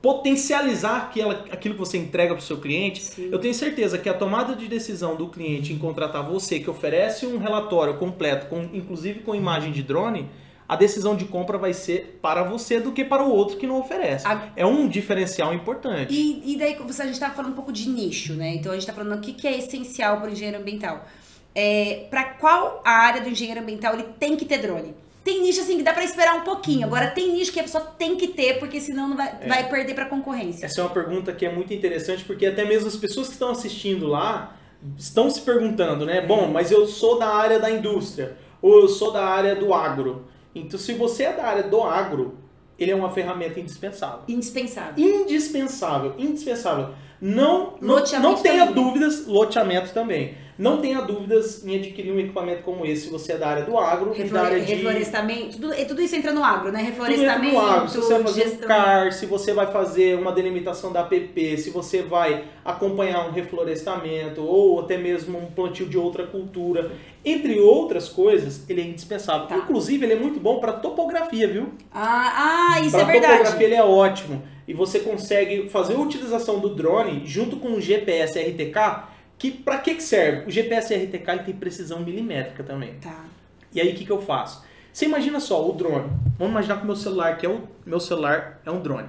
potencializar 0.00 0.96
aquela, 0.98 1.44
aquilo 1.50 1.74
que 1.74 1.80
você 1.80 1.98
entrega 1.98 2.34
para 2.34 2.42
o 2.42 2.44
seu 2.44 2.58
cliente, 2.58 3.02
Sim. 3.02 3.28
eu 3.32 3.38
tenho 3.38 3.54
certeza 3.54 3.98
que 3.98 4.08
a 4.08 4.14
tomada 4.14 4.54
de 4.54 4.68
decisão 4.68 5.16
do 5.16 5.28
cliente 5.28 5.72
em 5.72 5.78
contratar 5.78 6.22
você, 6.24 6.60
que 6.60 6.70
oferece 6.70 7.26
um 7.26 7.38
relatório 7.38 7.94
completo, 7.98 8.46
com, 8.46 8.62
inclusive 8.72 9.20
com 9.20 9.34
imagem 9.34 9.72
de 9.72 9.82
drone, 9.82 10.28
a 10.68 10.76
decisão 10.76 11.16
de 11.16 11.24
compra 11.24 11.56
vai 11.56 11.72
ser 11.72 12.18
para 12.20 12.42
você 12.42 12.78
do 12.78 12.92
que 12.92 13.02
para 13.04 13.24
o 13.24 13.30
outro 13.32 13.56
que 13.56 13.66
não 13.66 13.80
oferece. 13.80 14.26
A- 14.26 14.50
É 14.54 14.66
um 14.66 14.86
diferencial 14.86 15.52
importante. 15.54 16.12
E, 16.14 16.52
e 16.52 16.58
daí, 16.58 16.76
você- 16.76 17.02
a 17.02 17.06
gente 17.06 17.18
tá 17.18 17.30
falando 17.30 17.52
um 17.52 17.56
pouco 17.56 17.72
de 17.72 17.88
nicho, 17.88 18.34
né? 18.34 18.54
Então, 18.54 18.70
a 18.72 18.74
gente 18.74 18.86
tá 18.86 18.92
falando 18.92 19.16
o 19.18 19.20
que, 19.20 19.32
que 19.32 19.48
é 19.48 19.56
essencial 19.58 20.18
para 20.18 20.28
o 20.28 20.32
engenheiro 20.32 20.60
ambiental. 20.60 21.06
É, 21.54 22.06
para 22.10 22.22
qual 22.24 22.82
área 22.84 23.20
do 23.22 23.28
engenheiro 23.30 23.60
ambiental 23.60 23.94
ele 23.94 24.04
tem 24.20 24.36
que 24.36 24.44
ter 24.44 24.58
drone? 24.58 24.94
Tem 25.28 25.42
nicho 25.42 25.60
assim 25.60 25.76
que 25.76 25.82
dá 25.82 25.92
para 25.92 26.04
esperar 26.04 26.36
um 26.36 26.40
pouquinho. 26.40 26.86
Agora, 26.86 27.08
tem 27.08 27.34
nicho 27.34 27.52
que 27.52 27.60
a 27.60 27.62
pessoa 27.62 27.84
tem 27.98 28.16
que 28.16 28.28
ter, 28.28 28.58
porque 28.58 28.80
senão 28.80 29.10
não 29.10 29.14
vai, 29.14 29.36
É. 29.42 29.46
vai 29.46 29.68
perder 29.68 29.92
para 29.92 30.06
concorrência. 30.06 30.64
Essa 30.64 30.80
é 30.80 30.84
uma 30.84 30.88
pergunta 30.88 31.34
que 31.34 31.44
é 31.44 31.52
muito 31.54 31.74
interessante, 31.74 32.24
porque 32.24 32.46
até 32.46 32.64
mesmo 32.64 32.88
as 32.88 32.96
pessoas 32.96 33.26
que 33.26 33.34
estão 33.34 33.50
assistindo 33.50 34.06
lá 34.06 34.56
estão 34.96 35.28
se 35.28 35.42
perguntando, 35.42 36.06
né? 36.06 36.22
Bom, 36.22 36.48
mas 36.48 36.70
eu 36.70 36.86
sou 36.86 37.18
da 37.18 37.28
área 37.28 37.58
da 37.58 37.70
indústria, 37.70 38.38
ou 38.62 38.80
eu 38.80 38.88
sou 38.88 39.12
da 39.12 39.22
área 39.22 39.54
do 39.54 39.74
agro. 39.74 40.24
Então, 40.54 40.80
se 40.80 40.94
você 40.94 41.24
é 41.24 41.32
da 41.34 41.44
área 41.44 41.64
do 41.64 41.82
agro, 41.82 42.38
ele 42.78 42.90
é 42.90 42.94
uma 42.96 43.10
ferramenta 43.10 43.60
indispensável. 43.60 44.20
Indispensável. 44.26 44.94
Indispensável, 44.96 46.14
indispensável. 46.16 46.94
Não, 47.20 47.74
não, 47.82 48.02
não 48.22 48.34
tenha 48.36 48.64
dúvidas, 48.64 49.26
loteamento 49.26 49.92
também. 49.92 50.38
Não 50.58 50.78
tenha 50.80 51.00
dúvidas 51.02 51.64
em 51.64 51.76
adquirir 51.76 52.10
um 52.12 52.18
equipamento 52.18 52.64
como 52.64 52.84
esse 52.84 53.02
se 53.04 53.10
você 53.10 53.32
é 53.34 53.38
da 53.38 53.46
área 53.48 53.62
do 53.64 53.78
agro 53.78 54.10
e 54.12 54.16
da 54.18 54.22
Reflore- 54.24 54.46
área 54.46 54.60
de 54.60 54.74
reflorestamento. 54.74 55.58
Tudo, 55.58 55.86
tudo 55.86 56.02
isso 56.02 56.16
entra 56.16 56.32
no 56.32 56.42
agro, 56.42 56.72
né? 56.72 56.80
tudo 56.80 56.88
entra 56.90 57.04
Reflorestamento, 57.06 57.54
no 57.54 57.60
agro. 57.60 57.88
Se 57.88 57.96
você 57.98 58.14
vai 58.14 58.22
fazer 58.24 58.40
um 58.40 58.44
gestão. 58.48 58.68
CAR, 58.68 59.12
se 59.12 59.26
você 59.26 59.52
vai 59.54 59.66
fazer 59.72 60.18
uma 60.18 60.32
delimitação 60.32 60.90
da 60.92 61.00
APP, 61.02 61.56
se 61.58 61.70
você 61.70 62.02
vai 62.02 62.44
acompanhar 62.64 63.28
um 63.28 63.30
reflorestamento 63.30 64.42
ou 64.42 64.80
até 64.80 64.96
mesmo 64.98 65.38
um 65.38 65.46
plantio 65.46 65.86
de 65.86 65.96
outra 65.96 66.26
cultura, 66.26 66.90
entre 67.24 67.60
outras 67.60 68.08
coisas, 68.08 68.68
ele 68.68 68.80
é 68.80 68.84
indispensável. 68.84 69.46
Tá. 69.46 69.56
Inclusive, 69.58 70.04
ele 70.04 70.14
é 70.14 70.18
muito 70.18 70.40
bom 70.40 70.58
para 70.58 70.72
topografia, 70.72 71.46
viu? 71.46 71.68
Ah, 71.92 72.72
ah, 72.74 72.80
isso 72.80 72.90
Para 72.96 73.02
é 73.02 73.04
verdade. 73.12 73.32
topografia 73.38 73.66
ele 73.66 73.74
é 73.76 73.82
ótimo. 73.84 74.42
E 74.66 74.74
você 74.74 74.98
consegue 75.00 75.68
fazer 75.68 75.94
a 75.94 75.98
utilização 76.00 76.58
do 76.58 76.74
drone 76.74 77.22
junto 77.24 77.56
com 77.56 77.68
o 77.74 77.80
GPS 77.80 78.38
RTK, 78.38 79.04
que 79.38 79.50
para 79.50 79.78
que 79.78 79.94
que 79.94 80.02
serve? 80.02 80.48
O 80.48 80.50
GPS 80.50 80.94
RTK 80.94 81.30
ele 81.30 81.42
tem 81.44 81.54
precisão 81.54 82.00
milimétrica 82.00 82.64
também. 82.64 82.94
Tá. 82.94 83.24
E 83.72 83.80
aí 83.80 83.92
o 83.92 83.94
que, 83.94 84.04
que 84.04 84.10
eu 84.10 84.20
faço? 84.20 84.64
Você 84.92 85.04
imagina 85.04 85.38
só 85.38 85.68
o 85.68 85.72
drone. 85.72 86.10
Vamos 86.36 86.52
imaginar 86.52 86.78
que 86.78 86.82
o 86.82 86.86
meu 86.86 86.96
celular, 86.96 87.36
que 87.36 87.46
é 87.46 87.48
o 87.48 87.62
meu 87.86 88.00
celular, 88.00 88.60
é 88.66 88.70
um 88.70 88.80
drone. 88.80 89.08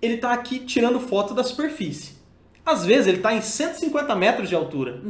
Ele 0.00 0.14
está 0.14 0.32
aqui 0.32 0.58
tirando 0.58 0.98
foto 0.98 1.32
da 1.32 1.44
superfície. 1.44 2.14
Às 2.66 2.84
vezes 2.84 3.06
ele 3.06 3.18
está 3.18 3.32
em 3.32 3.40
150 3.40 4.16
metros 4.16 4.48
de 4.48 4.54
altura. 4.54 5.00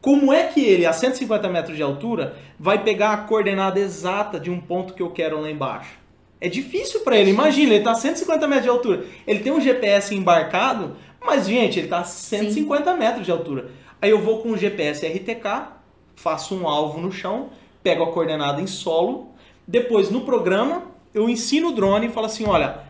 Como 0.00 0.32
é 0.32 0.48
que 0.48 0.60
ele, 0.60 0.86
a 0.86 0.92
150 0.92 1.48
metros 1.48 1.76
de 1.76 1.82
altura, 1.82 2.36
vai 2.58 2.82
pegar 2.82 3.12
a 3.12 3.16
coordenada 3.18 3.78
exata 3.80 4.38
de 4.38 4.50
um 4.50 4.60
ponto 4.60 4.94
que 4.94 5.02
eu 5.02 5.10
quero 5.10 5.40
lá 5.40 5.50
embaixo? 5.50 5.98
É 6.40 6.48
difícil 6.48 7.00
para 7.00 7.16
ele. 7.16 7.30
Imagina, 7.30 7.72
ele 7.72 7.78
está 7.78 7.92
a 7.92 7.94
150 7.94 8.46
metros 8.46 8.64
de 8.64 8.68
altura. 8.68 9.04
Ele 9.26 9.40
tem 9.40 9.52
um 9.52 9.60
GPS 9.60 10.14
embarcado, 10.14 10.96
mas, 11.24 11.46
gente, 11.46 11.78
ele 11.78 11.86
está 11.86 12.00
a 12.00 12.04
150 12.04 12.94
metros 12.94 13.24
de 13.24 13.32
altura. 13.32 13.70
Aí 14.00 14.10
eu 14.10 14.20
vou 14.20 14.42
com 14.42 14.50
o 14.50 14.56
GPS 14.56 15.06
RTK, 15.06 15.68
faço 16.14 16.54
um 16.54 16.68
alvo 16.68 17.00
no 17.00 17.10
chão, 17.10 17.50
pego 17.82 18.04
a 18.04 18.12
coordenada 18.12 18.60
em 18.60 18.66
solo. 18.66 19.30
Depois, 19.66 20.10
no 20.10 20.20
programa, 20.22 20.82
eu 21.14 21.28
ensino 21.28 21.68
o 21.70 21.72
drone 21.72 22.08
e 22.08 22.10
falo 22.10 22.26
assim: 22.26 22.44
olha, 22.44 22.80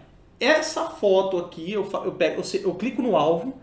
essa 0.41 0.85
foto 0.85 1.39
aqui, 1.39 1.73
eu, 1.73 1.89
eu, 2.05 2.13
pego, 2.13 2.43
eu, 2.43 2.61
eu 2.63 2.75
clico 2.75 3.01
no 3.01 3.17
alvo, 3.17 3.55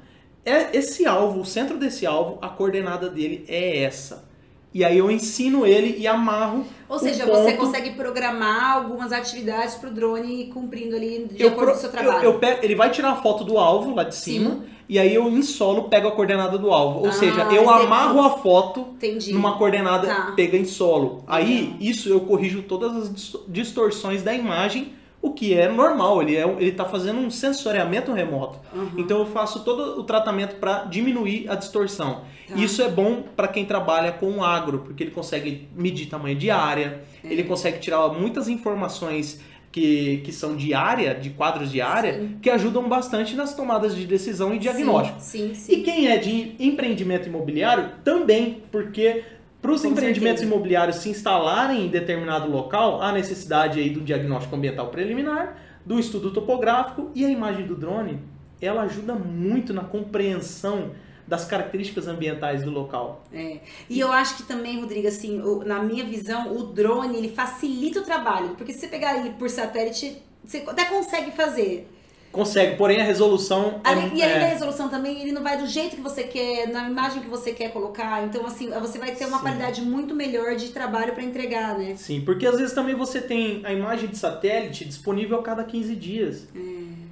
é 0.45 0.75
esse 0.75 1.05
alvo, 1.05 1.41
o 1.41 1.45
centro 1.45 1.77
desse 1.77 2.05
alvo, 2.05 2.39
a 2.41 2.49
coordenada 2.49 3.09
dele 3.09 3.45
é 3.47 3.83
essa. 3.83 4.30
E 4.73 4.83
aí 4.85 4.97
eu 4.97 5.09
ensino 5.11 5.65
ele 5.65 5.97
e 5.97 6.07
amarro. 6.07 6.65
Ou 6.87 6.95
o 6.97 6.99
seja, 6.99 7.25
você 7.25 7.53
ponto. 7.53 7.65
consegue 7.65 7.91
programar 7.91 8.77
algumas 8.77 9.11
atividades 9.11 9.75
pro 9.75 9.89
drone 9.91 10.43
ir 10.43 10.45
cumprindo 10.47 10.95
ali 10.95 11.27
de 11.31 11.41
Eu 11.41 11.49
acordo 11.49 11.71
pro- 11.71 11.71
com 11.73 11.77
o 11.77 11.81
seu 11.81 11.89
eu- 11.89 11.91
trabalho. 12.03 12.23
eu 12.25 12.33
pego- 12.39 12.59
ele 12.63 12.75
vai 12.75 12.89
tirar 12.89 13.11
a 13.11 13.15
foto 13.15 13.43
do 13.43 13.57
alvo 13.57 13.93
lá 13.95 14.03
de 14.03 14.15
cima 14.15 14.59
e 14.89 14.99
aí 14.99 15.13
eu 15.15 15.27
em 15.29 15.41
solo 15.41 15.83
pego 15.83 16.07
a 16.07 16.11
coordenada 16.11 16.57
do 16.57 16.71
alvo. 16.71 16.99
Ou 16.99 17.07
Ah, 17.07 17.11
seja, 17.13 17.41
eu 17.43 17.61
excelente. 17.63 17.85
amarro 17.85 18.21
a 18.21 18.29
foto 18.31 18.81
Entendi. 18.95 19.33
numa 19.33 19.57
coordenada 19.57 20.07
Tá. 20.07 20.33
pega 20.35 20.57
em 20.57 20.65
solo. 20.65 21.23
Aí 21.27 21.61
Legal. 21.61 21.77
isso 21.79 22.09
eu 22.09 22.19
corrijo 22.21 22.61
todas 22.63 22.95
as 22.95 23.13
dis- 23.13 23.35
distorções 23.47 24.21
da 24.23 24.33
imagem, 24.33 24.93
o 25.21 25.31
que 25.33 25.53
é 25.53 25.69
normal. 25.69 26.21
Ele 26.21 26.35
é, 26.35 26.43
ele 26.43 26.69
está 26.69 26.85
fazendo 26.85 27.19
um 27.19 27.29
sensoriamento 27.29 28.11
remoto. 28.11 28.59
Uhum. 28.73 28.91
Então 28.97 29.19
eu 29.19 29.25
faço 29.25 29.63
todo 29.63 29.99
o 29.99 30.03
tratamento 30.03 30.55
para 30.55 30.85
diminuir 30.85 31.49
a 31.49 31.55
distorção. 31.55 32.21
Tá. 32.47 32.55
Isso 32.55 32.81
é 32.81 32.89
bom 32.89 33.23
para 33.35 33.47
quem 33.47 33.63
trabalha 33.65 34.11
com 34.11 34.43
agro, 34.43 34.79
porque 34.79 35.03
ele 35.03 35.11
consegue 35.11 35.67
medir 35.75 36.07
tamanho 36.07 36.35
de 36.35 36.49
área, 36.49 37.01
É. 37.23 37.31
ele 37.31 37.43
consegue 37.43 37.79
tirar 37.79 38.07
muitas 38.09 38.47
informações 38.49 39.39
que, 39.71 40.17
que 40.25 40.33
são 40.33 40.55
de 40.57 40.73
área, 40.73 41.15
de 41.15 41.29
quadros 41.29 41.71
de 41.71 41.79
área, 41.79 42.19
Sim. 42.19 42.37
que 42.41 42.49
ajudam 42.49 42.89
bastante 42.89 43.35
nas 43.35 43.55
tomadas 43.55 43.95
de 43.95 44.05
decisão 44.05 44.53
e 44.53 44.59
diagnóstico. 44.59 45.17
Sim, 45.21 45.49
sim. 45.49 45.55
sim. 45.55 45.73
E 45.73 45.83
quem 45.83 46.07
é 46.09 46.17
de 46.17 46.55
empreendimento 46.59 47.27
imobiliário 47.29 47.89
também, 48.03 48.63
porque 48.69 49.23
para 49.61 49.71
os 49.71 49.85
empreendimentos 49.85 50.39
certeza. 50.39 50.55
imobiliários 50.55 50.97
se 50.97 51.09
instalarem 51.09 51.85
em 51.85 51.87
determinado 51.87 52.49
local, 52.49 53.01
há 53.01 53.11
necessidade 53.11 53.79
aí 53.79 53.89
do 53.89 54.01
diagnóstico 54.01 54.55
ambiental 54.55 54.87
preliminar, 54.89 55.57
do 55.85 55.99
estudo 55.99 56.31
topográfico 56.31 57.11
e 57.13 57.23
a 57.25 57.29
imagem 57.29 57.67
do 57.67 57.75
drone, 57.75 58.19
ela 58.61 58.83
ajuda 58.83 59.13
muito 59.13 59.73
na 59.73 59.83
compreensão 59.83 60.91
das 61.27 61.45
características 61.45 62.07
ambientais 62.07 62.63
do 62.63 62.69
local. 62.69 63.23
É. 63.31 63.59
E 63.89 63.99
eu 63.99 64.11
acho 64.11 64.37
que 64.37 64.43
também, 64.43 64.81
Rodrigo, 64.81 65.07
assim, 65.07 65.41
na 65.65 65.81
minha 65.81 66.03
visão, 66.03 66.53
o 66.55 66.63
drone 66.63 67.17
ele 67.17 67.29
facilita 67.29 67.99
o 67.99 68.03
trabalho. 68.03 68.49
Porque 68.55 68.73
se 68.73 68.79
você 68.79 68.87
pegar 68.87 69.17
ele 69.17 69.31
por 69.31 69.49
satélite, 69.49 70.21
você 70.43 70.63
até 70.67 70.85
consegue 70.85 71.31
fazer. 71.31 71.87
Consegue, 72.31 72.75
porém 72.77 73.01
a 73.01 73.03
resolução 73.03 73.81
é- 73.83 73.89
e 73.89 73.91
além 73.91 74.09
da 74.17 74.25
é, 74.25 74.53
resolução 74.53 74.87
também, 74.89 75.21
ele 75.21 75.31
não 75.31 75.43
vai 75.43 75.57
do 75.57 75.67
jeito 75.67 75.95
que 75.97 76.01
você 76.01 76.23
quer, 76.23 76.67
na 76.69 76.87
imagem 76.89 77.21
que 77.21 77.27
você 77.27 77.51
quer 77.51 77.71
colocar. 77.71 78.23
Então, 78.23 78.45
assim, 78.45 78.69
você 78.69 78.97
vai 78.97 79.11
ter 79.11 79.25
uma 79.25 79.37
Sim. 79.37 79.43
qualidade 79.43 79.81
muito 79.81 80.15
melhor 80.15 80.55
de 80.55 80.69
trabalho 80.69 81.13
para 81.13 81.23
entregar, 81.23 81.77
né? 81.77 81.95
Sim, 81.97 82.21
porque 82.21 82.45
às 82.47 82.57
vezes 82.57 82.73
também 82.73 82.95
você 82.95 83.19
tem 83.19 83.61
a 83.65 83.73
imagem 83.73 84.07
de 84.09 84.17
satélite 84.17 84.85
disponível 84.85 85.39
a 85.39 85.43
cada 85.43 85.63
15 85.63 85.95
dias. 85.95 86.47
É. 86.55 86.61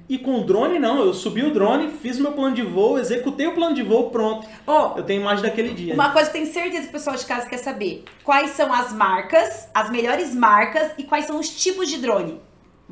E 0.08 0.18
com 0.18 0.40
o 0.40 0.44
drone 0.44 0.78
não, 0.78 0.98
eu 1.04 1.14
subi 1.14 1.42
o 1.44 1.52
drone, 1.52 1.88
fiz 2.02 2.18
meu 2.18 2.32
plano 2.32 2.52
de 2.56 2.62
voo, 2.62 2.98
executei 2.98 3.46
o 3.46 3.54
plano 3.54 3.76
de 3.76 3.82
voo, 3.82 4.10
pronto. 4.10 4.44
Ó, 4.66 4.96
Eu 4.96 5.04
tenho 5.04 5.20
imagem 5.20 5.42
daquele 5.44 5.72
dia. 5.72 5.94
uma 5.94 6.10
coisa 6.10 6.28
que 6.28 6.36
eu 6.38 6.42
tenho 6.42 6.52
certeza 6.52 6.82
que 6.82 6.88
o 6.88 6.92
pessoal 6.92 7.14
de 7.14 7.24
casa 7.24 7.46
quer 7.48 7.58
saber. 7.58 8.02
Quais 8.24 8.50
são 8.50 8.72
as 8.72 8.92
marcas, 8.92 9.68
as 9.72 9.88
melhores 9.90 10.34
marcas 10.34 10.90
e 10.98 11.04
quais 11.04 11.26
são 11.26 11.38
os 11.38 11.48
tipos 11.48 11.88
de 11.88 11.98
drone? 11.98 12.40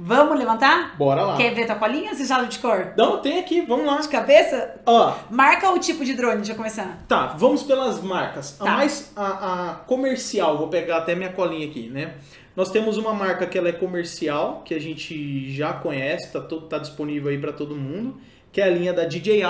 Vamos 0.01 0.39
levantar? 0.39 0.97
Bora 0.97 1.23
lá. 1.23 1.37
Quer 1.37 1.53
ver 1.55 1.67
tua 1.67 1.75
colinha? 1.75 2.15
Você 2.15 2.25
já 2.25 2.41
de 2.45 2.59
cor? 2.61 2.93
Não, 2.97 3.21
tem 3.21 3.41
aqui, 3.41 3.63
vamos 3.63 3.85
lá. 3.85 3.97
De 3.99 4.07
cabeça? 4.09 4.77
Ó, 4.87 5.13
Marca 5.29 5.71
o 5.73 5.79
tipo 5.81 6.05
de 6.05 6.15
drone, 6.15 6.37
deixa 6.37 6.53
eu 6.53 6.57
começar. 6.57 6.99
tá, 7.09 7.27
vamos 7.37 7.65
pelas 7.65 8.01
marcas. 8.01 8.57
A 8.61 8.65
Tá. 8.65 8.71
mais, 8.71 9.13
a, 9.17 9.71
a 9.71 9.75
comercial, 9.87 10.57
vou 10.57 10.69
pegar 10.69 10.99
até 10.99 11.17
minha 11.17 11.33
colinha 11.33 11.67
aqui, 11.67 11.89
né? 11.89 12.15
Nós 12.55 12.71
temos 12.71 12.97
uma 12.97 13.13
marca 13.13 13.45
que 13.47 13.59
ela 13.59 13.69
é 13.69 13.73
comercial, 13.73 14.63
que 14.65 14.73
a 14.75 14.81
gente 14.81 15.53
já 15.53 15.73
conhece, 15.73 16.33
tá, 16.33 16.41
todo, 16.41 16.67
tá 16.69 16.79
disponível 16.79 17.31
aí 17.31 17.39
para 17.39 17.53
todo 17.53 17.75
mundo, 17.75 18.21
que 18.53 18.61
é 18.61 18.65
a 18.65 18.71
linha 18.71 18.93
da 18.93 19.05
DJI, 19.05 19.43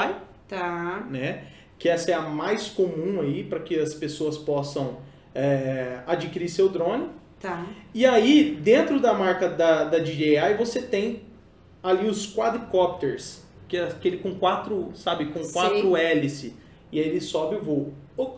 Tá. 0.48 1.04
né? 1.10 1.44
Que 1.78 1.88
essa 1.90 2.10
é 2.10 2.14
a 2.14 2.22
mais 2.22 2.68
comum 2.68 3.20
aí 3.20 3.44
para 3.44 3.60
que 3.60 3.78
as 3.78 3.92
pessoas 3.94 4.38
possam 4.38 4.96
é, 5.34 5.98
adquirir 6.06 6.48
seu 6.48 6.68
drone. 6.70 7.08
Tá. 7.40 7.64
E 7.94 8.04
aí, 8.04 8.58
dentro 8.60 9.00
da 9.00 9.14
marca 9.14 9.48
da, 9.48 9.84
da 9.84 9.98
DJI, 9.98 10.54
você 10.58 10.82
tem 10.82 11.22
ali 11.82 12.08
os 12.08 12.34
quadcopters, 12.34 13.42
que 13.68 13.76
é 13.76 13.84
aquele 13.84 14.18
com 14.18 14.34
quatro, 14.34 14.90
sabe, 14.94 15.26
com 15.26 15.40
quatro 15.52 15.96
hélice. 15.96 16.54
E 16.90 16.98
aí 16.98 17.08
ele 17.08 17.20
sobe 17.20 17.56
o 17.56 17.62
voo. 17.62 17.94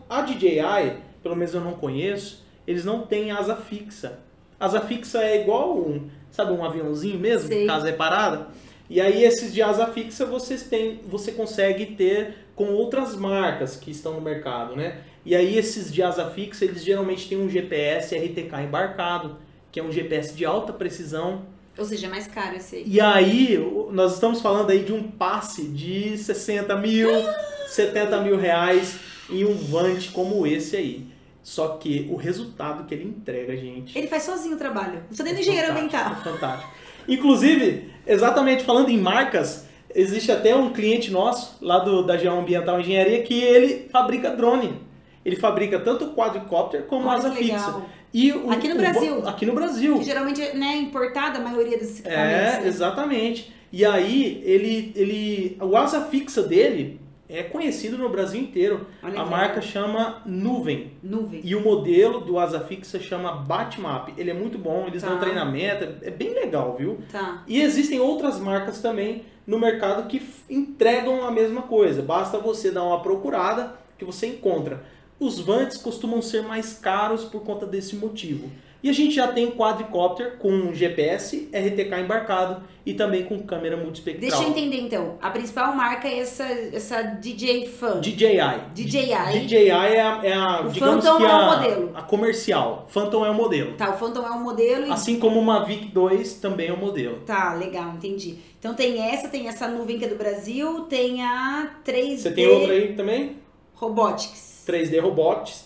A 0.09 0.21
DJI, 0.21 0.97
pelo 1.23 1.35
menos 1.35 1.53
eu 1.53 1.61
não 1.61 1.73
conheço, 1.73 2.45
eles 2.67 2.85
não 2.85 3.01
têm 3.05 3.31
asa 3.31 3.55
fixa. 3.55 4.19
Asa 4.59 4.81
fixa 4.81 5.23
é 5.23 5.41
igual 5.41 5.77
um, 5.77 6.07
sabe, 6.29 6.51
um 6.51 6.63
aviãozinho 6.63 7.19
mesmo, 7.19 7.47
Sei. 7.47 7.65
caso 7.65 7.87
é 7.87 7.91
parada. 7.91 8.49
E 8.89 9.01
aí 9.01 9.23
esses 9.23 9.53
de 9.53 9.61
asa 9.61 9.87
fixa 9.87 10.25
vocês 10.25 10.63
têm, 10.63 10.99
você 11.07 11.31
consegue 11.31 11.87
ter 11.87 12.35
com 12.55 12.65
outras 12.73 13.15
marcas 13.15 13.75
que 13.75 13.89
estão 13.89 14.13
no 14.13 14.21
mercado, 14.21 14.75
né? 14.75 15.01
E 15.25 15.35
aí 15.35 15.57
esses 15.57 15.93
de 15.93 16.01
asa 16.01 16.29
fixa, 16.29 16.65
eles 16.65 16.83
geralmente 16.83 17.29
têm 17.29 17.37
um 17.37 17.49
GPS 17.49 18.15
RTK 18.15 18.63
embarcado, 18.63 19.37
que 19.71 19.79
é 19.79 19.83
um 19.83 19.91
GPS 19.91 20.33
de 20.33 20.45
alta 20.45 20.73
precisão. 20.73 21.43
Ou 21.77 21.85
seja, 21.85 22.07
é 22.07 22.09
mais 22.09 22.27
caro 22.27 22.57
esse 22.57 22.77
aí. 22.77 22.83
E 22.85 22.99
aí, 22.99 23.57
nós 23.91 24.13
estamos 24.13 24.41
falando 24.41 24.69
aí 24.71 24.83
de 24.83 24.91
um 24.91 25.03
passe 25.03 25.63
de 25.63 26.17
60 26.17 26.75
mil, 26.77 27.09
70 27.69 28.21
mil 28.21 28.37
reais 28.37 28.99
em 29.29 29.45
um 29.45 29.55
Vant 29.55 30.11
como 30.11 30.45
esse 30.45 30.75
aí. 30.75 31.07
Só 31.43 31.69
que 31.77 32.07
o 32.11 32.15
resultado 32.15 32.85
que 32.85 32.93
ele 32.93 33.05
entrega, 33.05 33.55
gente. 33.55 33.97
Ele 33.97 34.07
faz 34.07 34.23
sozinho 34.23 34.55
o 34.55 34.59
trabalho. 34.59 34.93
Não 34.93 35.01
precisa 35.01 35.23
nem 35.23 35.33
é 35.33 35.35
do 35.35 35.41
engenheiro 35.41 35.71
ambiental. 35.71 36.11
é 36.11 36.23
fantástico. 36.23 36.71
Inclusive, 37.07 37.89
exatamente 38.05 38.63
falando 38.63 38.89
em 38.89 38.97
marcas, 38.99 39.65
existe 39.93 40.31
até 40.31 40.55
um 40.55 40.71
cliente 40.71 41.09
nosso, 41.09 41.57
lá 41.59 41.79
do, 41.79 42.03
da 42.03 42.17
Geão 42.17 42.39
Ambiental 42.39 42.79
Engenharia, 42.79 43.23
que 43.23 43.41
ele 43.41 43.89
fabrica 43.91 44.29
drone. 44.29 44.90
Ele 45.23 45.35
fabrica 45.35 45.79
tanto 45.79 46.07
quadricóptero 46.13 46.83
como 46.85 47.07
Olha 47.07 47.17
asa 47.17 47.29
legal. 47.29 47.57
fixa. 47.59 47.81
E 48.13 48.31
o- 48.31 48.49
Aqui 48.51 48.67
no 48.67 48.75
o- 48.75 48.77
Brasil. 48.77 49.27
Aqui 49.27 49.45
no 49.45 49.53
Brasil. 49.53 49.97
Que 49.99 50.03
geralmente 50.03 50.41
é 50.41 50.53
né, 50.53 50.75
importada 50.77 51.39
a 51.39 51.41
maioria 51.41 51.77
desses 51.77 51.99
equipamentos. 51.99 52.53
É, 52.55 52.61
né? 52.61 52.67
exatamente. 52.67 53.53
E 53.71 53.85
aí, 53.85 54.41
ele, 54.45 54.91
ele, 54.95 55.57
o 55.61 55.77
asa 55.77 56.01
fixa 56.01 56.41
dele 56.43 56.99
é 57.29 57.41
conhecido 57.43 57.97
no 57.97 58.09
Brasil 58.09 58.41
inteiro. 58.41 58.85
Olha 59.01 59.21
A 59.21 59.25
marca 59.25 59.55
legal. 59.55 59.61
chama 59.61 60.21
Nuvem. 60.25 60.91
Nuvem. 61.01 61.39
E 61.41 61.55
o 61.55 61.61
modelo 61.61 62.19
do 62.19 62.37
asa 62.37 62.59
fixa 62.59 62.99
chama 62.99 63.31
Batmap. 63.31 64.09
Ele 64.17 64.29
é 64.29 64.33
muito 64.33 64.57
bom, 64.57 64.85
eles 64.87 65.01
Tá. 65.01 65.07
dão 65.09 65.19
treinamento, 65.19 65.85
é- 65.85 66.07
é 66.07 66.11
bem 66.11 66.33
legal, 66.33 66.75
viu? 66.77 66.97
Tá. 67.09 67.43
E 67.47 67.61
existem 67.61 67.97
outras 67.99 68.37
marcas 68.39 68.81
também 68.81 69.23
no 69.47 69.57
mercado 69.57 70.05
que 70.09 70.21
entregam 70.49 71.25
a 71.25 71.31
mesma 71.31 71.61
coisa. 71.61 72.01
Basta 72.01 72.37
você 72.37 72.71
dar 72.71 72.83
uma 72.83 73.01
procurada 73.01 73.75
que 73.97 74.03
você 74.03 74.27
encontra. 74.27 74.83
Os 75.21 75.39
Vantes 75.39 75.77
costumam 75.77 76.19
ser 76.19 76.41
mais 76.41 76.73
caros 76.73 77.23
por 77.23 77.43
conta 77.43 77.67
desse 77.67 77.95
motivo. 77.95 78.49
E 78.83 78.89
a 78.89 78.93
gente 78.93 79.13
já 79.13 79.27
tem 79.27 79.51
quadricópter 79.51 80.37
com 80.39 80.73
GPS, 80.73 81.47
RTK 81.53 81.99
embarcado 82.01 82.63
e 82.83 82.95
também 82.95 83.23
com 83.25 83.37
câmera 83.43 83.77
multispectral. 83.77 84.27
Deixa 84.31 84.43
eu 84.43 84.49
entender 84.49 84.81
então. 84.81 85.19
A 85.21 85.29
principal 85.29 85.75
marca 85.75 86.07
é 86.07 86.17
essa, 86.17 86.43
essa 86.43 87.03
DJ 87.03 87.67
Fan. 87.67 88.01
DJI. 88.01 88.39
DJI. 88.73 89.39
DJI 89.45 89.69
é 89.69 90.01
a, 90.01 90.19
é 90.23 90.33
a 90.33 90.61
O 90.61 90.73
Phantom 90.73 91.17
que 91.17 91.23
é 91.23 91.27
o 91.27 91.29
a, 91.29 91.55
modelo. 91.55 91.91
a 91.93 92.01
comercial. 92.01 92.87
Phantom 92.89 93.23
é 93.23 93.29
o 93.29 93.35
modelo. 93.35 93.73
Tá, 93.73 93.91
o 93.91 93.97
Phantom 93.99 94.25
é 94.25 94.31
um 94.31 94.41
modelo 94.41 94.87
e. 94.87 94.91
Assim 94.91 95.19
como 95.19 95.39
uma 95.39 95.59
Mavic 95.59 95.85
2 95.89 96.33
também 96.35 96.69
é 96.69 96.73
o 96.73 96.77
modelo. 96.77 97.19
Tá, 97.27 97.53
legal, 97.53 97.93
entendi. 97.93 98.37
Então 98.57 98.73
tem 98.73 98.99
essa, 98.99 99.27
tem 99.27 99.47
essa 99.47 99.67
nuvem 99.67 99.99
que 99.99 100.05
é 100.05 100.07
do 100.07 100.15
Brasil, 100.15 100.81
tem 100.85 101.23
a 101.23 101.69
3D 101.85 102.17
Você 102.17 102.31
tem 102.31 102.47
outra 102.47 102.73
aí 102.73 102.93
também? 102.93 103.40
Robotics. 103.81 104.63
3D 104.67 104.99
Robotics. 105.01 105.65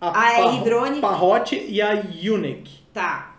A 0.00 0.10
Parro- 0.10 0.56
R-Drone. 0.56 1.00
Parrot 1.00 1.54
e 1.56 1.80
a 1.80 1.92
Unique. 1.94 2.80
Tá. 2.92 3.36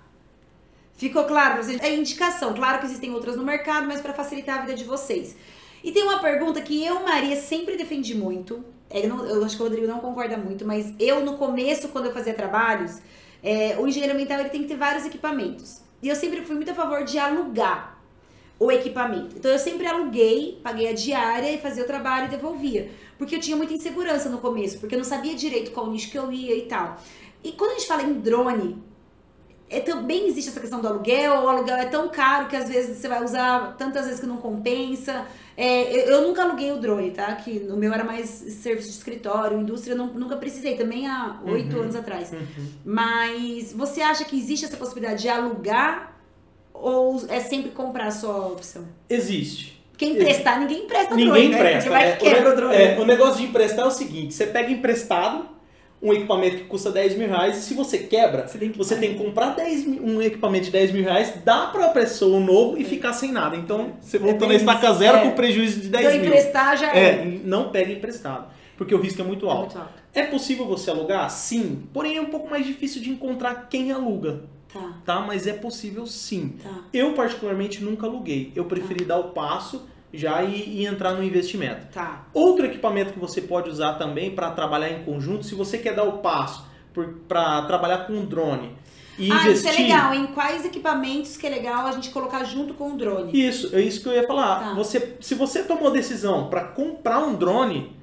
Ficou 0.96 1.26
claro 1.26 1.56
pra 1.56 1.64
vocês? 1.64 1.80
É 1.82 1.94
indicação. 1.94 2.54
Claro 2.54 2.80
que 2.80 2.86
existem 2.86 3.14
outras 3.14 3.36
no 3.36 3.44
mercado, 3.44 3.86
mas 3.86 4.02
para 4.02 4.14
facilitar 4.14 4.60
a 4.60 4.62
vida 4.62 4.74
de 4.74 4.84
vocês. 4.86 5.36
E 5.84 5.92
tem 5.92 6.04
uma 6.04 6.20
pergunta 6.20 6.60
que 6.62 6.84
eu, 6.84 7.04
Maria, 7.04 7.36
sempre 7.36 7.76
defendi 7.78 8.16
muito. 8.16 8.64
É, 8.90 9.06
Eu, 9.06 9.10
não- 9.10 9.26
eu 9.26 9.44
acho 9.44 9.56
que 9.58 9.62
o 9.62 9.66
Rodrigo 9.66 9.86
não 9.86 10.00
concorda 10.00 10.38
muito, 10.38 10.66
mas 10.66 10.94
eu, 10.98 11.24
no 11.24 11.38
começo, 11.38 11.90
quando 11.90 12.06
eu 12.06 12.14
fazia 12.14 12.34
trabalhos, 12.34 13.00
é, 13.44 13.76
o 13.78 13.86
engenheiro 13.86 14.14
ambiental 14.14 14.40
ele 14.40 14.50
tem 14.50 14.62
que 14.62 14.68
ter 14.70 14.78
vários 14.78 15.06
equipamentos. 15.06 15.82
E 16.02 16.08
eu 16.08 16.16
sempre 16.16 16.42
fui 16.44 16.56
muito 16.56 16.72
a 16.72 16.74
favor 16.74 17.04
de 17.04 17.20
alugar 17.20 17.98
o 18.60 18.72
equipamento. 18.72 19.36
Então 19.38 19.52
eu 19.52 19.60
sempre 19.60 19.86
aluguei, 19.86 20.60
paguei 20.64 20.88
a 20.88 20.94
diária 20.94 21.52
e 21.52 21.60
fazia 21.60 21.84
o 21.84 21.88
trabalho 21.88 22.26
e 22.26 22.30
devolvia. 22.30 22.90
Porque 23.18 23.36
eu 23.36 23.40
tinha 23.40 23.58
muita 23.58 23.74
insegurança 23.74 24.30
no 24.30 24.38
começo, 24.38 24.80
porque 24.80 24.96
eu 24.96 25.00
não 25.00 25.06
sabia 25.06 25.34
direito 25.36 25.72
qual 25.72 25.90
nicho 25.90 26.12
que 26.12 26.18
eu 26.18 26.32
ia 26.32 26.56
e 26.56 26.64
tal. 26.64 26.98
E 27.44 27.52
quando 27.54 27.72
a 27.72 27.74
gente 27.76 27.88
fala 27.88 28.04
em 28.04 28.14
drone, 28.14 28.82
é, 29.70 29.80
também 29.80 30.28
existe 30.28 30.50
essa 30.50 30.60
questão 30.60 30.80
do 30.80 30.88
aluguel, 30.88 31.44
o 31.44 31.50
aluguel 31.50 31.76
é 31.78 31.86
tão 31.86 32.08
caro 32.10 32.48
que 32.48 32.56
às 32.56 32.70
vezes 32.70 32.98
você 32.98 33.08
vai 33.08 33.24
usar 33.24 33.76
tantas 33.78 34.06
vezes 34.06 34.20
que 34.20 34.26
não 34.26 34.38
compensa. 34.38 35.26
É, 35.58 35.92
eu, 35.92 36.12
eu 36.12 36.28
nunca 36.28 36.44
aluguei 36.44 36.72
o 36.72 36.78
drone, 36.80 37.12
tá? 37.12 37.36
Que 37.36 37.68
o 37.70 37.76
meu 37.76 37.92
era 37.92 38.04
mais 38.04 38.30
serviço 38.30 38.90
de 38.90 38.96
escritório, 38.96 39.60
indústria, 39.60 39.94
eu 39.94 39.98
não- 39.98 40.14
nunca 40.14 40.38
precisei, 40.38 40.76
também 40.78 41.08
há 41.08 41.40
oito 41.46 41.76
Uhum. 41.76 41.82
anos 41.84 41.96
atrás. 41.96 42.32
Mas 42.86 43.74
você 43.74 44.02
acha 44.02 44.24
que 44.24 44.38
existe 44.38 44.66
essa 44.66 44.78
possibilidade 44.78 45.22
de 45.24 45.30
alugar 45.30 46.16
ou 46.74 47.26
é 47.28 47.40
sempre 47.40 47.72
comprar 47.72 48.08
a 48.08 48.12
sua 48.12 48.48
opção? 48.48 48.88
Existe. 49.10 49.77
Porque 49.98 50.06
emprestar, 50.06 50.60
ninguém 50.60 50.84
empresta 50.84 51.16
Ninguém 51.16 51.34
drone, 51.34 51.50
né? 51.50 51.56
empresta. 51.58 51.90
Porque 51.90 51.90
vai 51.90 52.10
é. 52.12 52.16
que 52.16 52.28
o, 52.50 52.56
drone. 52.56 52.76
é, 52.76 52.98
o 53.00 53.06
negócio 53.06 53.38
de 53.38 53.44
emprestar 53.46 53.84
é 53.86 53.88
o 53.88 53.92
seguinte: 53.92 54.34
você 54.36 54.46
pega 54.46 54.70
emprestado, 54.72 55.46
um 56.00 56.14
equipamento 56.14 56.58
que 56.58 56.64
custa 56.66 56.92
10 56.92 57.18
mil 57.18 57.28
reais 57.28 57.58
e 57.58 57.62
se 57.62 57.74
você 57.74 57.98
quebra, 57.98 58.48
Você 58.48 58.60
tem 58.60 58.70
que 58.70 58.78
você 58.78 58.96
tem 58.96 59.14
que 59.16 59.24
comprar 59.24 59.56
10 59.56 59.86
mil- 59.88 60.06
um 60.06 60.22
equipamento 60.22 60.66
de 60.66 60.72
10 60.72 60.92
mil 60.92 61.04
reais, 61.04 61.34
dá 61.44 61.66
pra 61.68 61.90
pessoa 61.90 62.38
um 62.38 62.46
novo 62.46 62.78
e 62.78 62.84
ficar 62.84 63.14
sem 63.14 63.32
nada. 63.32 63.56
Então, 63.56 63.94
você 64.00 64.20
voltou 64.20 64.42
na 64.42 64.50
bem 64.50 64.58
estaca 64.58 64.94
zero 64.94 65.18
é. 65.18 65.22
com 65.22 65.32
prejuízo 65.32 65.80
de 65.82 65.88
10 65.90 66.06
Então 66.06 66.18
mil. 66.20 66.28
emprestar 66.28 66.78
já 66.78 66.96
É, 66.96 67.26
não 67.44 67.70
pega 67.70 67.92
emprestado, 67.92 68.46
porque 68.78 68.94
o 68.94 69.00
risco 69.02 69.20
é 69.20 69.26
muito 69.26 69.48
É 69.48 69.50
alto. 69.50 69.62
muito 69.62 69.78
alto. 69.80 69.94
É 70.14 70.24
possível 70.24 70.68
você 70.68 70.92
alugar? 70.92 71.28
Sim, 71.32 71.84
porém 71.92 72.18
é 72.18 72.22
um 72.22 72.26
pouco 72.26 72.48
mais 72.50 72.66
difícil 72.68 73.02
de 73.02 73.10
encontrar 73.10 73.68
quem 73.68 73.92
aluga, 73.92 74.42
Tá, 74.72 74.94
tá? 75.06 75.20
Mas 75.22 75.48
é 75.48 75.54
possível 75.54 76.06
sim. 76.06 76.58
tá. 76.62 76.84
Eu 76.94 77.14
particularmente 77.14 77.84
nunca 77.84 78.06
aluguei, 78.06 78.52
eu 78.56 78.66
preferi 78.66 79.06
dar 79.06 79.18
o 79.18 79.30
passo 79.30 79.88
já 80.14 80.44
e, 80.44 80.82
e 80.82 80.86
entrar 80.86 81.14
no 81.14 81.24
investimento. 81.24 81.88
Tá. 81.94 82.26
Outro 82.34 82.66
equipamento 82.66 83.14
que 83.14 83.20
você 83.20 83.42
pode 83.42 83.70
usar 83.70 83.94
também 83.94 84.32
para 84.32 84.52
trabalhar 84.52 84.90
em 84.90 85.04
conjunto, 85.04 85.46
se 85.46 85.56
você 85.56 85.78
quer 85.78 85.96
dar 85.96 86.04
o 86.04 86.20
passo 86.20 86.66
para 87.28 87.62
trabalhar 87.64 88.08
com 88.08 88.26
drone 88.26 88.76
e 89.20 89.32
ah, 89.32 89.36
investir. 89.36 89.54
isso 89.54 89.68
é 89.68 89.84
legal, 89.84 90.14
hein? 90.14 90.30
Quais 90.34 90.64
equipamentos 90.64 91.38
que 91.38 91.48
é 91.48 91.50
legal 91.50 91.88
a 91.88 91.92
gente 91.92 92.10
colocar 92.10 92.44
junto 92.44 92.74
com 92.74 92.94
o 92.94 92.98
drone? 92.98 93.32
Isso, 93.34 93.76
é 93.76 93.82
isso 93.82 94.02
que 94.02 94.10
eu 94.10 94.14
ia 94.14 94.28
falar. 94.28 94.60
Tá. 94.60 94.74
Você, 94.74 95.18
se 95.20 95.34
você 95.34 95.64
tomou 95.64 95.92
decisão 95.92 96.50
para 96.50 96.64
comprar 96.66 97.20
um 97.20 97.36
drone, 97.36 97.96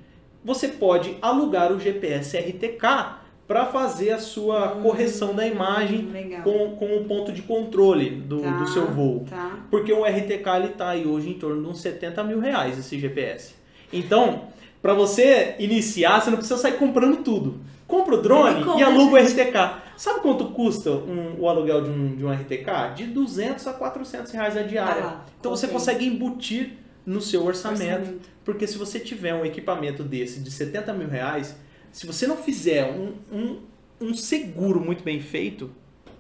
você 0.45 0.69
pode 0.69 1.17
alugar 1.23 1.73
o 1.73 1.79
GPS 1.79 2.37
RTK 2.37 3.24
para 3.47 3.67
fazer 3.67 4.11
a 4.11 4.19
sua 4.19 4.69
correção 4.83 5.35
da 5.35 5.47
imagem 5.47 6.07
Hum, 6.09 6.13
legal. 6.13 6.43
com, 6.43 6.77
com 6.77 6.97
o 6.97 7.05
ponto 7.05 7.31
de 7.33 7.43
controle 7.43 8.11
do, 8.11 8.41
Tá, 8.41 8.51
do 8.53 8.69
seu 8.69 8.87
voo. 8.91 9.27
Tá. 9.29 9.59
Porque 9.71 9.93
o 9.93 10.05
RTK 10.05 10.49
ele 10.57 10.69
tá 10.69 10.91
aí 10.91 11.07
hoje 11.07 11.29
em 11.31 11.35
torno 11.35 11.63
de 11.63 11.69
uns 11.69 11.81
70 11.81 12.25
mil 12.25 12.41
reais 12.41 12.79
esse 12.79 12.99
GPS. 12.99 13.55
Então, 13.93 14.45
para 14.81 14.95
você 14.95 15.55
iniciar, 15.59 16.21
você 16.21 16.31
não 16.31 16.39
precisa 16.39 16.59
sair 16.61 16.79
comprando 16.79 17.23
tudo. 17.23 17.61
Compra 17.87 18.15
o 18.15 18.23
drone 18.23 18.65
compra, 18.65 18.81
e 18.81 18.83
aluga 18.83 19.21
gente. 19.23 19.39
o 19.39 19.43
RTK. 19.45 19.85
Sabe 19.97 20.21
quanto 20.21 20.47
custa 20.47 20.91
um- 20.91 21.37
o 21.39 21.49
aluguel 21.49 21.83
de 21.85 21.91
um, 21.91 22.17
de 22.17 22.25
um 22.25 22.33
RTK? 22.33 22.95
De 22.97 23.05
200 23.05 23.67
a 23.67 23.73
400 23.75 24.33
reais 24.33 24.57
a 24.57 24.63
diária. 24.63 25.05
Ah 25.05 25.21
então 25.39 25.51
você 25.55 25.69
consegue 25.69 26.07
embutir 26.07 26.79
no 27.05 27.21
seu 27.21 27.45
orçamento. 27.45 27.83
Orçamento. 28.01 28.21
Porque 28.43 28.67
se 28.67 28.79
você 28.79 28.99
tiver 28.99 29.35
um 29.35 29.45
equipamento 29.45 30.03
desse 30.03 30.41
de 30.41 30.51
70 30.51 30.93
mil 30.95 31.09
reais, 31.09 31.55
se 31.95 32.07
você 32.09 32.27
não 32.27 32.37
fizer 32.37 32.85
um, 32.91 33.13
um, 33.33 33.59
um 34.01 34.15
seguro 34.15 34.81
muito 34.81 35.05
bem 35.05 35.21
feito, 35.21 35.71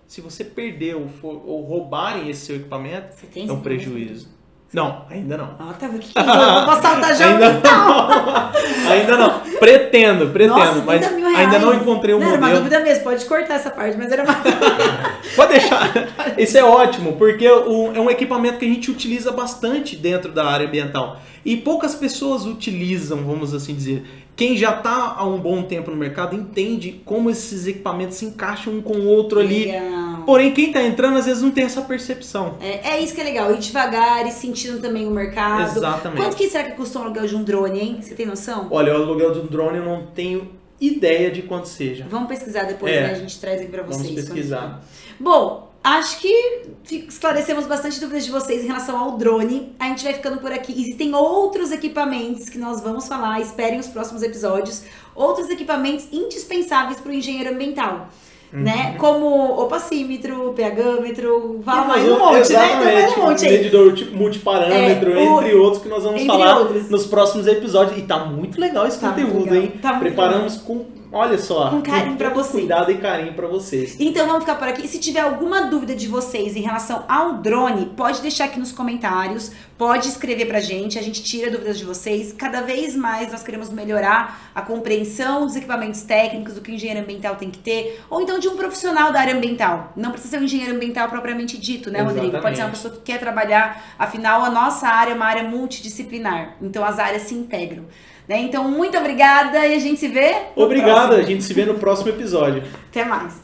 se 0.07 0.21
você 0.21 0.45
perder 0.45 0.95
ou, 0.95 1.09
for- 1.09 1.43
ou 1.45 1.62
roubarem 1.62 2.31
esse 2.31 2.47
seu 2.47 2.57
equipamento, 2.57 3.09
é 3.37 3.52
um 3.52 3.61
prejuízo. 3.61 4.33
Não, 4.73 5.04
ainda 5.09 5.37
não. 5.37 5.54
Ah, 5.59 5.73
tá 5.78 5.87
vendo? 5.88 6.00
Que 6.00 6.12
que 6.12 6.19
eu 6.19 6.25
vou 6.25 6.35
assaltar 6.35 7.14
já 7.16 7.28
Ainda 7.33 7.52
não. 7.61 8.50
ainda 8.90 9.16
não. 9.16 9.40
Pretendo, 9.59 10.28
pretendo, 10.31 10.59
Nossa, 10.59 10.83
mas 10.85 11.00
30 11.00 11.14
mil 11.16 11.28
reais. 11.28 11.38
ainda 11.54 11.59
não 11.64 11.75
encontrei 11.75 12.14
o 12.14 12.19
Não, 12.19 12.26
era 12.26 12.37
uma 12.38 12.47
modelo. 12.49 12.64
dúvida 12.64 12.81
mesmo, 12.81 13.04
pode 13.04 13.25
cortar 13.25 13.54
essa 13.54 13.71
parte, 13.71 13.97
mas 13.97 14.11
era 14.12 14.25
uma 14.25 14.35
Pode 15.37 15.52
deixar. 15.52 15.93
Isso 16.38 16.57
é 16.59 16.64
ótimo, 16.64 17.12
porque 17.16 17.49
o- 17.49 17.93
é 17.95 18.00
um 18.00 18.11
equipamento 18.11 18.59
que 18.59 18.64
a 18.64 18.69
gente 18.69 18.90
utiliza 18.90 19.31
bastante 19.33 19.97
dentro 19.97 20.33
da 20.33 20.45
área 20.47 20.66
ambiental. 20.66 21.21
E 21.45 21.57
poucas 21.57 21.95
pessoas 21.95 22.47
utilizam, 22.47 23.25
vamos 23.25 23.53
assim 23.53 23.75
dizer. 23.75 24.05
Quem 24.35 24.57
já 24.57 24.77
está 24.77 25.15
há 25.17 25.25
um 25.25 25.39
bom 25.39 25.63
tempo 25.63 25.91
no 25.91 25.97
mercado 25.97 26.35
entende 26.35 27.01
como 27.05 27.31
esses 27.31 27.67
equipamentos 27.67 28.17
se 28.17 28.25
encaixam 28.25 28.75
um 28.75 28.83
com 28.83 28.95
o 28.95 29.07
outro 29.07 29.39
ali. 29.39 29.67
Legal. 29.67 30.23
Porém, 30.27 30.53
quem 30.53 30.69
está 30.69 30.83
entrando 30.83 31.19
às 31.19 31.27
vezes 31.27 31.43
não 31.43 31.51
tem 31.53 31.65
essa 31.65 31.83
percepção. 31.83 32.57
É, 32.61 32.95
é 32.95 33.01
isso 33.01 33.15
que 33.15 33.21
é 33.21 33.25
legal, 33.25 33.53
ir 33.55 33.59
devagar 33.59 34.27
e 34.27 34.33
sentindo 34.33 34.81
também 34.81 35.07
o 35.07 35.11
mercado. 35.11 35.77
Exatamente. 35.77 36.21
Quanto 36.21 36.37
que 36.37 36.49
será 36.49 36.65
que 36.65 36.73
custa 36.73 36.99
um 36.99 37.03
aluguel 37.03 37.27
de 37.27 37.37
um 37.37 37.45
drone, 37.45 37.79
hein? 37.79 37.99
Você 38.01 38.15
tem 38.15 38.27
noção? 38.27 38.67
Olha, 38.71 38.93
o 38.93 39.03
aluguel 39.03 39.33
do 39.35 39.43
drone 39.43 39.79
eu 39.79 39.85
não 39.85 40.07
tenho 40.07 40.49
ideia 40.81 41.31
de 41.31 41.43
quanto 41.43 41.69
seja. 41.69 42.07
Vamos 42.11 42.27
pesquisar 42.29 42.65
depois, 42.65 42.93
É. 42.93 43.03
né? 43.03 43.11
A 43.13 43.15
gente 43.15 43.39
traz 43.39 43.61
aqui 43.61 43.71
pra 43.71 43.83
vocês. 43.85 44.03
Vamos 44.09 44.25
pesquisar. 44.25 44.83
Bom, 45.21 45.73
acho 45.85 46.19
que 46.19 46.62
esclarecemos 47.09 47.67
bastante 47.67 48.00
dúvidas 48.00 48.25
de 48.25 48.31
vocês 48.33 48.64
em 48.64 48.67
relação 48.67 48.99
ao 48.99 49.19
drone. 49.19 49.73
A 49.79 49.85
gente 49.88 50.03
vai 50.03 50.14
ficando 50.14 50.38
por 50.38 50.50
aqui. 50.50 50.73
Existem 50.73 51.14
outros 51.14 51.71
equipamentos 51.71 52.49
que 52.49 52.59
nós 52.59 52.81
vamos 52.81 53.07
falar, 53.07 53.41
esperem 53.41 53.79
os 53.79 53.87
próximos 53.87 54.23
episódios. 54.23 54.83
Outros 55.14 55.49
equipamentos 55.50 56.07
indispensáveis 56.11 56.99
para 57.00 57.11
o 57.11 57.14
engenheiro 57.14 57.50
ambiental. 57.55 58.09
Uhum. 58.53 58.61
Né? 58.61 58.95
Como 58.99 59.26
opacímetro, 59.62 60.55
pHmetro, 60.55 61.59
E 61.61 61.64
fala 61.64 61.87
mais 61.87 62.09
um 62.09 62.19
monte, 62.19 62.53
né? 62.53 62.67
Então 62.71 62.88
exatamente, 62.88 63.19
um 63.19 63.23
monte 63.25 63.45
aí. 63.47 63.50
medidor 63.59 63.93
tipo, 63.95 64.17
multiparâmetro, 64.17 65.11
É, 65.13 65.17
o- 65.28 65.41
entre 65.41 65.54
outros 65.56 65.82
que 65.82 65.89
nós 65.89 66.04
vamos 66.04 66.25
falar 66.25 66.58
outros. 66.61 66.89
nos 66.89 67.04
próximos 67.06 67.47
episódios. 67.49 67.99
E 67.99 68.02
tá 68.02 68.19
muito 68.25 68.61
legal 68.61 68.87
esse 68.87 69.00
Tá 69.00 69.08
conteúdo, 69.11 69.41
legal. 69.45 69.56
hein? 69.56 69.73
Tá 69.82 69.89
muito 69.95 70.02
Preparamos 70.02 70.56
com, 70.58 70.87
olha 71.15 71.39
só, 71.39 71.71
Com 71.71 71.81
carinho 71.83 72.17
todo 72.19 72.35
vocês. 72.35 72.50
cuidado 72.53 72.91
e 72.91 72.99
carinho 72.99 73.33
pra 73.35 73.47
vocês. 73.47 73.97
Então 73.99 74.27
vamos 74.27 74.43
ficar 74.43 74.57
por 74.57 74.69
aqui. 74.69 74.87
Se 74.87 74.99
tiver 74.99 75.21
alguma 75.21 75.63
dúvida 75.63 75.95
de 75.95 76.09
vocês 76.09 76.57
em 76.57 76.61
relação 76.61 77.05
ao 77.09 77.35
drone, 77.35 77.87
pode 77.97 78.21
deixar 78.21 78.45
aqui 78.45 78.59
nos 78.59 78.73
comentários, 78.73 79.53
pode 79.79 80.09
escrever 80.09 80.47
pra 80.47 80.61
gente, 80.61 80.99
a 80.99 81.03
gente 81.03 81.23
tira 81.23 81.50
dúvidas 81.50 81.79
de 81.79 81.85
vocês. 81.85 82.33
Cada 82.33 82.61
vez 82.61 82.95
mais 82.97 83.33
nós 83.33 83.43
queremos 83.43 83.71
melhorar 83.71 84.50
a 84.55 84.61
compreensão 84.63 85.47
dos 85.47 85.57
equipamentos 85.57 86.03
técnicos, 86.03 86.55
do 86.55 86.61
que 86.61 86.71
o 86.71 86.75
engenheiro 86.75 87.00
ambiental 87.00 87.37
tem 87.37 87.50
que 87.50 87.59
ter, 87.59 88.00
ou 88.11 88.21
então 88.21 88.39
de 88.39 88.49
um 88.49 88.57
profissional 88.57 89.13
da 89.13 89.21
área 89.21 89.35
ambiental. 89.35 89.93
Não 89.97 90.11
precisa 90.11 90.33
ser 90.37 90.41
um 90.41 90.45
engenheiro 90.45 90.75
ambiental 90.75 91.09
propriamente 91.09 91.57
dito, 91.59 91.91
né, 91.91 92.00
Rodrigo? 92.03 92.33
Pode 92.41 92.57
ser 92.57 92.63
uma 92.63 92.71
Exatamente. 92.71 92.77
pessoa 92.77 92.95
que 92.95 93.00
quer 93.00 93.19
trabalhar, 93.19 93.95
afinal 93.99 94.43
a 94.45 94.50
nossa 94.50 94.89
área 94.89 95.13
é 95.13 95.15
uma 95.15 95.27
área 95.27 95.43
multidisciplinar, 95.45 96.57
então 96.61 96.85
as 96.85 96.99
áreas 96.99 97.23
se 97.23 97.35
integram. 97.35 97.85
Né? 98.28 98.41
Então, 98.41 98.65
muito 98.71 98.97
obrigada 98.97 99.67
e 99.67 99.75
a 99.75 99.78
gente 99.78 100.00
se 100.00 100.08
vê. 100.08 100.34
no 100.56 100.65
Obrigado, 100.65 101.08
próximo. 101.08 101.15
a 101.15 101.23
gente 101.23 101.45
se 101.45 101.52
vê 101.52 101.65
no 101.67 101.75
próximo 101.75 102.08
episódio. 102.08 102.63
Até 102.91 103.04
mais. 103.04 103.43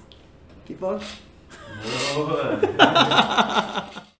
Que 0.64 0.74
bom. 0.74 0.98
Boa. 2.14 2.60